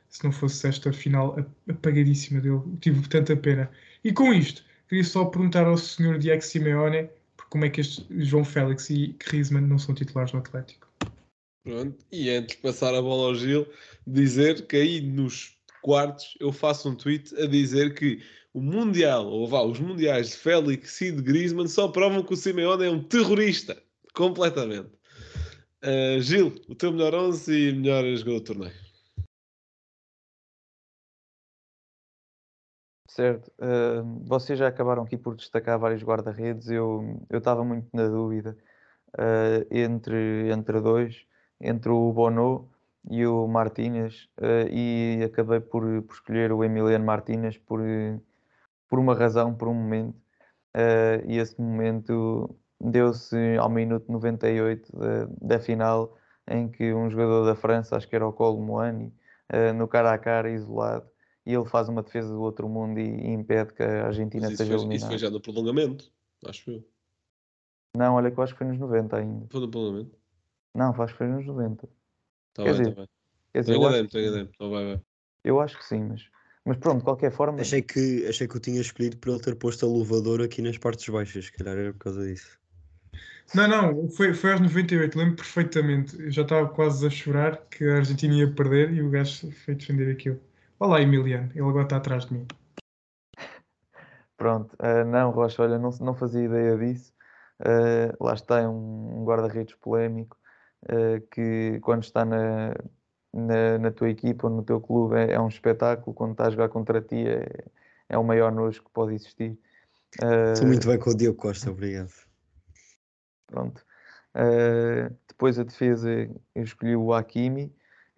[0.08, 1.36] Se não fosse esta final
[1.68, 3.70] apagadíssima dele, tive tanta pena.
[4.02, 7.08] E com isto, queria só perguntar ao senhor Diego Simeone
[7.50, 10.88] como é que este João Félix e Griezmann não são titulares no Atlético.
[11.62, 12.04] Pronto.
[12.12, 13.66] E antes de passar a bola ao Gil,
[14.06, 18.20] dizer que aí nos quartos eu faço um tweet a dizer que
[18.54, 22.36] o Mundial, ou vá, os Mundiais de Félix e de Griezmann só provam que o
[22.36, 23.76] Simeone é um terrorista.
[24.14, 24.90] Completamente.
[25.84, 28.84] Uh, Gil, o teu melhor 11 e melhor jogador do torneio.
[33.14, 33.52] Certo.
[33.60, 36.68] Ah, vocês já acabaram aqui por destacar vários guarda-redes.
[36.68, 38.56] Eu estava muito na dúvida
[39.16, 41.24] ah, entre, entre dois,
[41.60, 42.68] entre o Bono
[43.10, 47.80] e o Martínez, ah, e acabei por, por escolher o Emiliano Martínez por,
[48.94, 50.14] por uma razão, por um momento.
[50.72, 56.16] Ah, e esse momento deu-se ao minuto 98 da, da final,
[56.48, 59.12] em que um jogador da França, acho que era o Colo Muani,
[59.48, 61.10] ah, no cara a cara, isolado
[61.44, 64.58] e ele faz uma defesa do outro mundo e, e impede que a Argentina isso,
[64.58, 65.08] seja foi, isso eliminada.
[65.08, 66.10] foi já no prolongamento,
[66.46, 66.88] acho eu.
[67.96, 69.46] Não, olha que eu acho que foi nos 90 ainda.
[69.50, 70.16] Foi no prolongamento.
[70.72, 71.88] Não, acho que foi nos 90.
[72.54, 73.08] Tá Quer bem, dizer, tá bem.
[73.52, 75.02] Quer dizer, eu, acho,
[75.44, 76.30] eu acho que sim, mas,
[76.64, 79.54] mas pronto, de qualquer forma, Achei que, achei que eu tinha escolhido por ele ter
[79.54, 82.58] posto a luvador aqui nas partes baixas, se calhar era por causa disso.
[83.54, 86.20] Não, não, foi, foi aos 98, lembro perfeitamente.
[86.20, 89.74] Eu já estava quase a chorar que a Argentina ia perder e o gajo foi
[89.74, 90.40] defender aquilo.
[90.78, 92.46] Olá, Emiliano, ele agora está atrás de mim.
[94.36, 94.74] pronto.
[94.78, 97.12] Ah, não, Rocha, olha, não, não fazia ideia disso.
[97.60, 100.36] Ah, lá está, é um, um guarda-redes polémico
[100.88, 102.74] ah, que quando está na,
[103.34, 106.50] na, na tua equipa ou no teu clube é, é um espetáculo, quando está a
[106.50, 107.64] jogar contra ti é,
[108.08, 109.58] é o maior nojo que pode existir.
[110.12, 112.12] Estou Ah, muito bem com o Diogo Costa, obrigado.
[113.46, 113.84] Pronto.
[114.36, 116.10] Uh, depois a defesa
[116.54, 117.72] eu escolhi o Hakimi,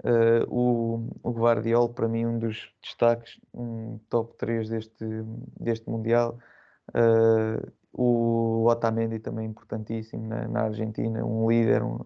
[0.04, 5.04] uh, o, o Guardiol para mim um dos destaques, um top 3 deste,
[5.58, 6.38] deste Mundial.
[6.90, 12.00] Uh, o Otamendi também importantíssimo na, na Argentina, um líder, um,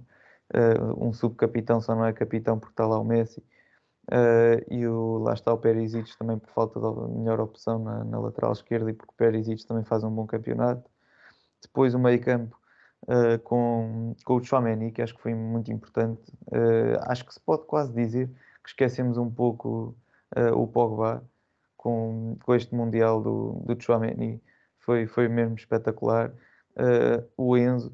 [0.54, 3.42] uh, um subcapitão, só não é capitão porque está lá o Messi.
[4.10, 8.18] Uh, e o, lá está o Perisic também por falta de melhor opção na, na
[8.18, 10.90] lateral esquerda e porque o Perisic também faz um bom campeonato.
[11.62, 12.58] Depois o meio campo
[13.04, 16.32] uh, com, com o Chouameni, que acho que foi muito importante.
[16.48, 18.28] Uh, acho que se pode quase dizer
[18.62, 19.96] que esquecemos um pouco
[20.54, 21.24] o Pogba
[21.76, 24.40] com, com este Mundial do, do Chouameni.
[24.78, 26.32] Foi, foi mesmo espetacular.
[27.36, 27.92] o Enzo,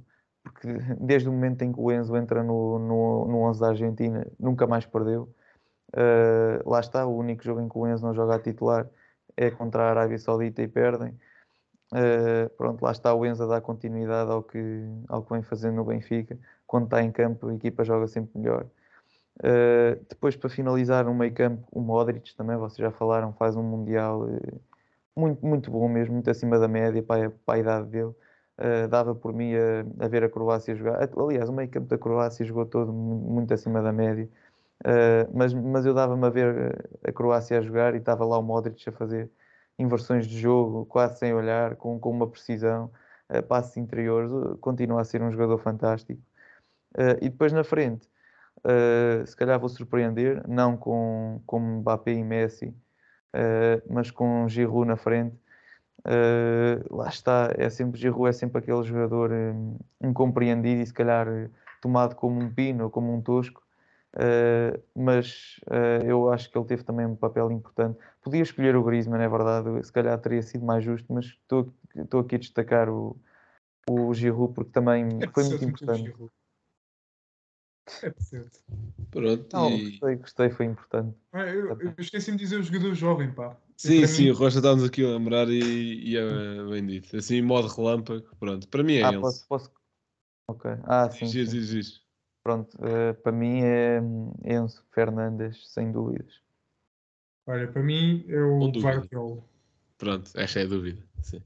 [0.50, 0.68] porque
[1.00, 4.66] desde o momento em que o Enzo entra no, no, no 11 da Argentina, nunca
[4.66, 5.28] mais perdeu.
[6.64, 8.88] lá está, o único jogo em que o Enzo não joga a titular
[9.36, 11.14] é contra a Arábia Saudita e perdem.
[11.92, 14.58] Uh, pronto, lá está o Enzo a dar continuidade ao que,
[15.08, 16.36] ao que vem fazendo no Benfica.
[16.66, 18.66] Quando está em campo, a equipa joga sempre melhor.
[19.38, 23.62] Uh, depois, para finalizar, no meio campo, o Modric também, vocês já falaram, faz um
[23.62, 24.60] Mundial uh,
[25.14, 28.14] muito, muito bom mesmo, muito acima da média para, para a idade dele.
[28.90, 31.08] Dava por mim a, a ver a Croácia jogar.
[31.18, 34.28] Aliás, o meio campo da Croácia jogou todo mu- muito acima da média.
[35.34, 38.88] mas, mas eu dava-me a ver a Croácia a jogar e estava lá o Modric
[38.88, 39.30] a fazer
[39.78, 42.90] inversões de jogo, quase sem olhar, com, com uma precisão,
[43.30, 46.20] uh, passos interiores, uh, continua a ser um jogador fantástico.
[46.94, 48.08] Uh, e depois na frente,
[48.64, 52.68] uh, se calhar vou surpreender, não com, com Mbappé e Messi,
[53.34, 55.45] uh, mas com Giroud na frente, Uh,
[56.90, 61.50] lá está, é sempre Giroud é sempre aquele jogador um, incompreendido e se calhar uh,
[61.80, 63.62] tomado como um pino ou como um tosco,
[64.14, 65.60] uh, mas
[66.04, 67.98] eu acho que ele teve também um papel importante.
[68.22, 72.36] Podia escolher o Griezmann, é verdade, se calhar teria sido mais justo, mas estou aqui
[72.36, 73.16] a destacar o,
[73.88, 76.12] o Giroud porque também É foi muito importante.
[78.02, 78.60] É certo.
[79.10, 79.46] Pronto.
[79.52, 81.16] Não, e- gostei, gostei, foi importante.
[81.32, 83.56] Ah, eu, eu esqueci-me de dizer o jogador jovem, pá.
[83.76, 87.16] Sim, sim, mim- o Rocha está-nos aqui a lembrar e, e é bem dito.
[87.16, 88.66] Assim, modo relâmpago, pronto.
[88.68, 89.20] Para mim é ah, ele.
[89.20, 89.70] posso, posso.
[90.48, 90.70] Ok.
[90.84, 91.26] Ah, sim.
[91.26, 91.56] Diz, sim.
[91.56, 92.06] diz, diz.
[92.42, 94.00] Pronto, eh, para mim é
[94.44, 96.40] Enzo Fernandes, sem dúvidas.
[97.46, 98.70] Olha, para mim é o.
[98.70, 99.44] Guardiola.
[99.98, 101.02] Pronto, esta é a dúvida.
[101.22, 101.42] Sim.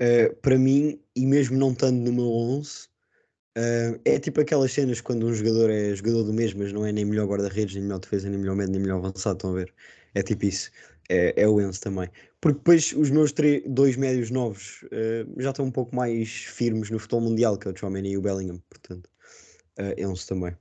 [0.00, 2.88] Uh, para mim, e mesmo não estando no meu 11,
[3.56, 6.92] uh, é tipo aquelas cenas quando um jogador é jogador do mês, mas não é
[6.92, 9.36] nem melhor guarda-redes, nem melhor defesa, nem melhor médio, nem melhor avançado.
[9.36, 9.74] Estão a ver?
[10.14, 10.70] É tipo isso.
[11.08, 12.08] É, é o Enzo também.
[12.40, 13.32] Porque depois os meus
[13.66, 17.70] dois médios novos uh, já estão um pouco mais firmes no futebol mundial, que é
[17.70, 18.62] o Chouameni e o Bellingham.
[18.68, 19.10] Portanto,
[19.78, 20.56] uh, Enzo também.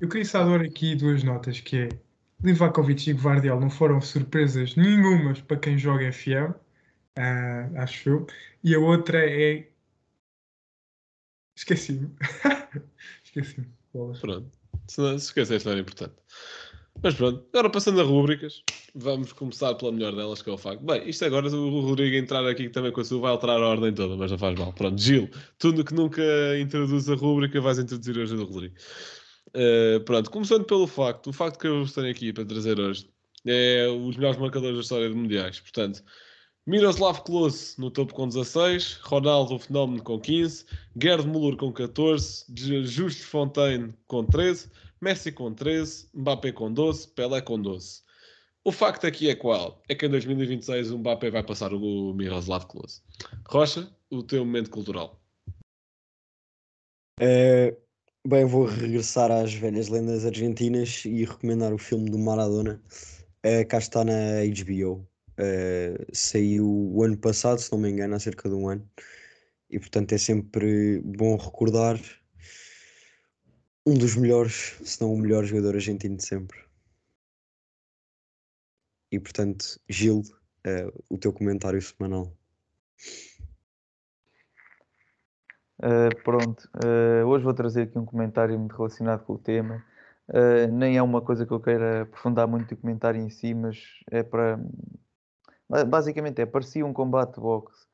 [0.00, 1.88] Eu queria só aqui duas notas, que é
[2.42, 6.52] Livakovic e Guardiola não foram surpresas nenhumas para quem joga FM,
[7.16, 8.26] ah, acho eu.
[8.64, 9.68] E a outra é...
[11.62, 12.10] Esqueci-me.
[13.24, 13.68] Esqueci-me.
[13.92, 14.50] Pronto.
[14.88, 16.14] Se, não, se esquecer, isto não era importante.
[17.00, 20.84] Mas pronto, agora passando a rúbricas, vamos começar pela melhor delas, que é o facto.
[20.84, 23.94] Bem, isto agora, o Rodrigo entrar aqui também com a sua, vai alterar a ordem
[23.94, 24.72] toda, mas não faz mal.
[24.72, 26.22] Pronto, Gil, tu que nunca
[26.60, 28.74] introduz a rúbrica, vais introduzir hoje a do Rodrigo.
[29.48, 33.08] Uh, pronto, começando pelo facto, o facto que eu vos tenho aqui para trazer hoje
[33.46, 35.60] é os melhores marcadores da história de mundiais.
[35.60, 36.02] Portanto,
[36.66, 40.64] Miroslav Klose no topo com 16, Ronaldo o Fenómeno com 15,
[41.00, 47.08] Gerd Müller com 14, J- Just Fontaine com 13, Messi com 13, Mbappé com 12,
[47.08, 48.02] Pelé com 12.
[48.64, 49.82] O facto aqui é qual?
[49.88, 53.00] É que em 2026 o Mbappé vai passar o Miroslav Klose.
[53.48, 55.20] Rocha, o teu momento cultural.
[57.20, 57.76] Uh,
[58.26, 62.80] bem, vou regressar às velhas lendas argentinas e recomendar o filme do Maradona.
[63.44, 64.12] Uh, cá está na
[64.46, 65.04] HBO.
[65.38, 68.88] Uh, saiu o ano passado, se não me engano, há cerca de um ano.
[69.70, 71.98] E portanto é sempre bom recordar
[73.86, 76.58] um dos melhores, se não o melhor jogador argentino de sempre.
[79.10, 82.36] E portanto, Gil, uh, o teu comentário semanal.
[85.78, 86.70] Uh, pronto,
[87.26, 89.84] hoje vou trazer aqui um comentário muito relacionado com o tema.
[90.28, 93.78] Uh, nem é uma coisa que eu queira aprofundar muito o comentário em si, mas
[94.10, 94.58] é para.
[95.72, 97.86] Ba- Basicamente é, parecia um combate de boxe.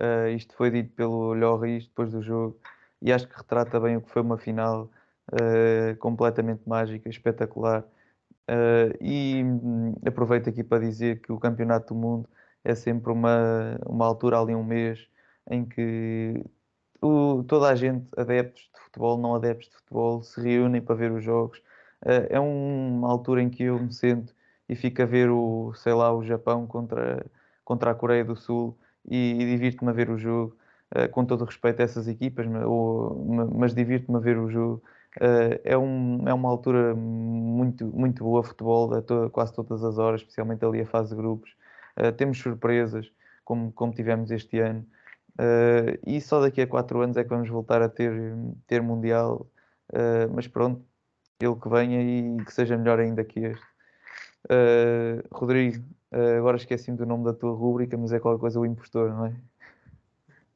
[0.00, 2.58] Uh, isto foi dito pelo Lloris depois do jogo
[3.02, 4.90] e acho que retrata bem o que foi uma final
[5.32, 7.82] uh, completamente mágica, espetacular.
[8.50, 12.28] Uh, e hum, aproveito aqui para dizer que o Campeonato do Mundo
[12.64, 15.08] é sempre uma, uma altura ali, um mês,
[15.50, 16.44] em que
[17.02, 21.12] o- toda a gente, adeptos de futebol, não adeptos de futebol, se reúnem para ver
[21.12, 21.58] os jogos.
[22.04, 24.34] Uh, é um- uma altura em que eu me sento
[24.70, 27.26] e fico a ver o, sei lá, o Japão contra,
[27.64, 30.56] contra a Coreia do Sul e, e divirto-me a ver o jogo,
[30.96, 34.48] uh, com todo o respeito a essas equipas, ou- ma- mas divirto-me a ver o
[34.48, 34.80] jogo.
[35.16, 39.98] Uh, é, um, é uma altura muito, muito boa futebol, a to- quase todas as
[39.98, 41.50] horas, especialmente ali a fase de grupos.
[41.98, 43.10] Uh, temos surpresas,
[43.44, 44.86] como, como tivemos este ano.
[46.06, 48.12] E só daqui a quatro anos é que vamos voltar a ter,
[48.66, 49.46] ter Mundial.
[50.34, 50.84] Mas pronto,
[51.40, 53.69] ele que venha e que seja melhor ainda que este.
[54.46, 58.66] Uh, Rodrigo, uh, agora esqueci-me do nome da tua rúbrica, mas é qualquer coisa o
[58.66, 59.34] impostor, não é?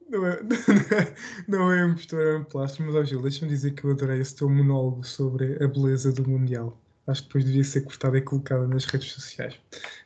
[0.08, 0.38] Não é,
[1.48, 4.36] não é um postura, é um plástico, mas Gil, deixa-me dizer que eu adorei esse
[4.36, 6.78] teu monólogo sobre a beleza do Mundial.
[7.06, 9.58] Acho que depois devia ser cortado e colocado nas redes sociais.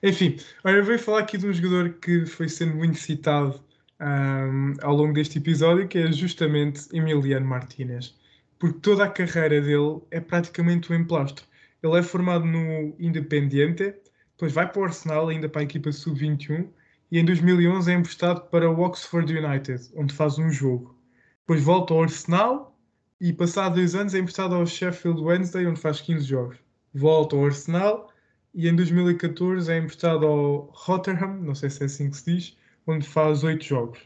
[0.02, 3.60] Enfim, olha, eu venho falar aqui de um jogador que foi sendo muito citado
[4.00, 8.16] ahm, ao longo deste episódio, que é justamente Emiliano Martínez.
[8.58, 11.44] Porque toda a carreira dele é praticamente um emplastro.
[11.82, 13.94] Ele é formado no Independiente,
[14.32, 16.68] depois vai para o Arsenal, ainda para a equipa sub-21,
[17.10, 20.96] e em 2011 é emprestado para o Oxford United, onde faz um jogo.
[21.40, 22.76] Depois volta ao Arsenal
[23.20, 26.58] e, passado dois anos, é emprestado ao Sheffield Wednesday, onde faz 15 jogos.
[26.92, 28.12] Volta ao Arsenal
[28.54, 32.56] e em 2014 é emprestado ao Rotterdam, não sei se é assim que se diz,
[32.86, 34.00] onde faz 8 jogos.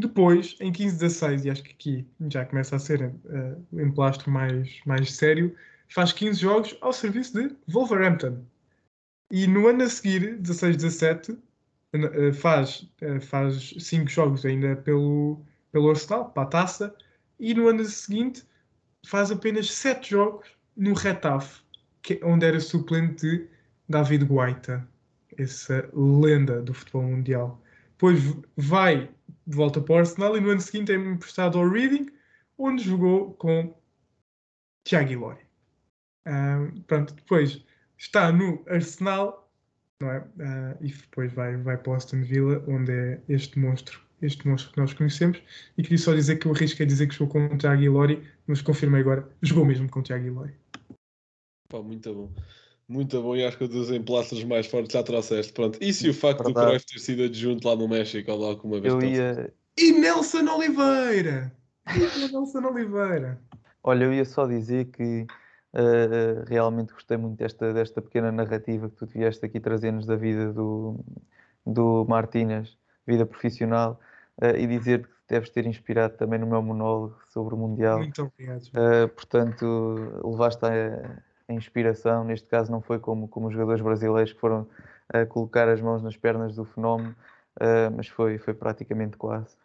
[0.00, 4.80] Depois, em 15-16, e acho que aqui já começa a ser eh, o emplastro mais,
[4.84, 5.54] mais sério,
[5.92, 8.44] faz 15 jogos ao serviço de Wolverhampton.
[9.30, 11.38] E no ano a seguir, 16-17,
[11.92, 16.94] eh, faz, eh, faz 5 jogos ainda pelo, pelo Arsenal, para a taça,
[17.38, 18.42] e no ano seguinte
[19.06, 21.62] faz apenas 7 jogos no Retafe,
[22.00, 23.48] que, onde era suplente de
[23.88, 24.88] David Guaita.
[25.38, 27.62] essa lenda do futebol mundial.
[27.92, 28.20] Depois
[28.56, 29.10] vai
[29.46, 32.10] de volta para o Arsenal e no ano seguinte é emprestado ao Reading,
[32.58, 33.74] onde jogou com
[34.84, 35.41] Thiago Ilori.
[36.86, 37.62] Pronto, depois
[37.98, 39.50] está no Arsenal,
[40.00, 40.24] não é?
[40.40, 44.72] Ah, e depois vai, vai para o Aston Villa, onde é este monstro, este monstro
[44.72, 45.40] que nós conhecemos.
[45.78, 48.60] E queria só dizer que eu arrisquei dizer que jogou com o Thiago Ilori, mas
[48.60, 50.54] confirmei agora, jogou mesmo com o Thiago Ilori.
[51.68, 52.32] Pá, muito bom.
[52.88, 55.52] Muito bom, e acho que dos emplastros mais fortes já trouxeste.
[55.52, 56.66] Pronto, e o facto do Verdade.
[56.66, 58.92] Cruyff ter sido adjunto lá no México, ou lá alguma vez.
[58.92, 61.50] Eu ia, E Nelson Oliveira!
[61.88, 63.40] E Nelson Oliveira!
[63.82, 65.26] olha, eu ia só dizer que
[65.74, 70.52] eh, realmente gostei muito desta, desta pequena narrativa que tu vieste aqui trazer-nos da vida
[70.52, 71.00] do,
[71.66, 73.98] do Martínez, vida profissional,
[74.40, 77.98] eh, e dizer que deves ter inspirado também no meu monólogo sobre o Mundial.
[77.98, 78.64] Muito obrigado.
[78.66, 82.22] Uh, portanto, levaste a, a inspiração.
[82.22, 84.66] Neste caso, não foi como, como os jogadores brasileiros que foram
[85.14, 87.14] uh, colocar as mãos nas pernas do fenómeno,
[87.56, 89.56] uh, mas foi, foi praticamente quase.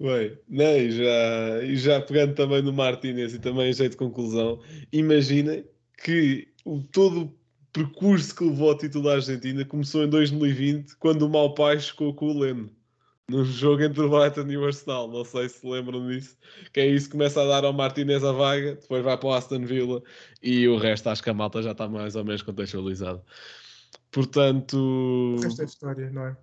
[0.00, 3.98] Bem, não, e, já, e já pegando também no Martínez e também em jeito de
[3.98, 4.58] conclusão,
[4.90, 5.62] imaginem
[6.02, 7.38] que o, todo o
[7.70, 12.14] percurso que levou ao título da Argentina começou em 2020, quando o mau pai chocou
[12.14, 12.70] com o Leno.
[13.28, 16.36] Num jogo entre o Brighton e o Arsenal, não sei se lembram disso.
[16.72, 19.66] Que é isso, começa a dar ao Martínez a vaga, depois vai para o Aston
[19.66, 20.02] Villa
[20.42, 23.22] e o resto acho que a malta já está mais ou menos contextualizado.
[24.10, 26.36] Portanto, O resto é história, não é?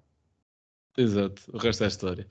[0.96, 2.28] Exato, o resto é história.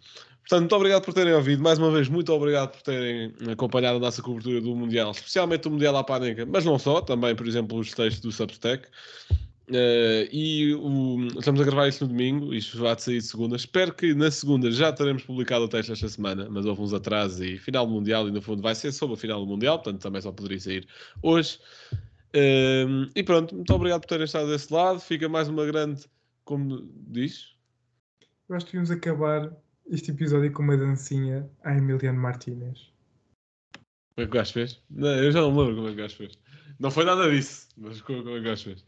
[0.48, 1.60] Portanto, muito obrigado por terem ouvido.
[1.60, 5.70] Mais uma vez, muito obrigado por terem acompanhado a nossa cobertura do Mundial, especialmente o
[5.72, 8.86] Mundial à Panenca, mas não só, também, por exemplo, os textos do Substack.
[9.68, 13.56] Eh, e o- estamos a gravar isto no domingo, isto vai sair de segunda.
[13.56, 17.40] Espero que na segunda já teremos publicado o texto esta semana, mas houve uns atrasos
[17.40, 20.00] e final do Mundial, e no fundo vai ser sobre a final do Mundial, portanto
[20.00, 20.86] também só poderia sair
[21.20, 21.58] hoje.
[22.32, 22.86] Eh,
[23.16, 25.00] e pronto, muito obrigado por terem estado desse lado.
[25.00, 26.04] Fica mais uma grande,
[26.44, 27.56] como diz,
[28.48, 29.50] Eu acho que devíamos acabar
[29.88, 32.92] este episódio com uma dancinha a Emiliano Martínez.
[34.14, 34.82] Como é que o gajo fez?
[34.90, 36.38] Não, eu já não me lembro como é que o gajo fez.
[36.78, 38.84] Não foi nada disso, mas como, como é que o gajo fez?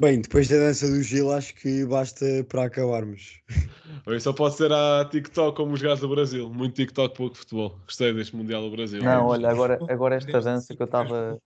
[0.00, 3.42] Bem, depois da dança do Gil, acho que basta para acabarmos.
[4.08, 6.48] Isso só pode ser a TikTok como os gajos do Brasil.
[6.48, 7.78] Muito TikTok, pouco futebol.
[7.84, 9.02] Gostei deste Mundial do Brasil.
[9.02, 11.38] Não, olha, agora, agora esta dança que eu estava.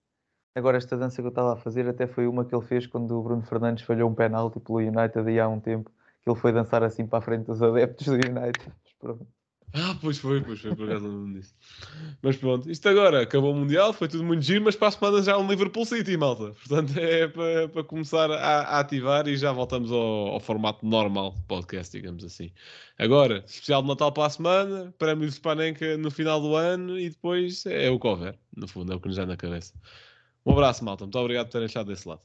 [0.56, 3.18] Agora esta dança que eu estava a fazer até foi uma que ele fez quando
[3.18, 5.90] o Bruno Fernandes falhou um penalti pelo United há um tempo,
[6.22, 8.72] que ele foi dançar assim para a frente dos adeptos do United.
[9.04, 9.26] Pronto.
[9.74, 11.52] Ah, pois foi, pois foi, por acaso não disse.
[12.22, 15.20] Mas pronto, isto agora acabou o Mundial, foi tudo muito giro, mas para a semana
[15.20, 16.52] já há um Liverpool City, malta.
[16.52, 21.32] Portanto é para, para começar a, a ativar e já voltamos ao, ao formato normal
[21.32, 22.50] de podcast, digamos assim.
[22.98, 27.10] Agora, especial de Natal para a semana, prémio de Spanenka no final do ano e
[27.10, 29.74] depois é o que houver, no fundo, é o que nos dá na cabeça.
[30.46, 31.04] Um abraço, malta.
[31.04, 32.22] Muito obrigado por terem estado desse lado.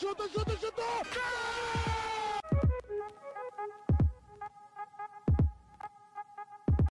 [0.00, 0.82] Chuta, chuta, chuta!
[1.14, 1.95] Gol!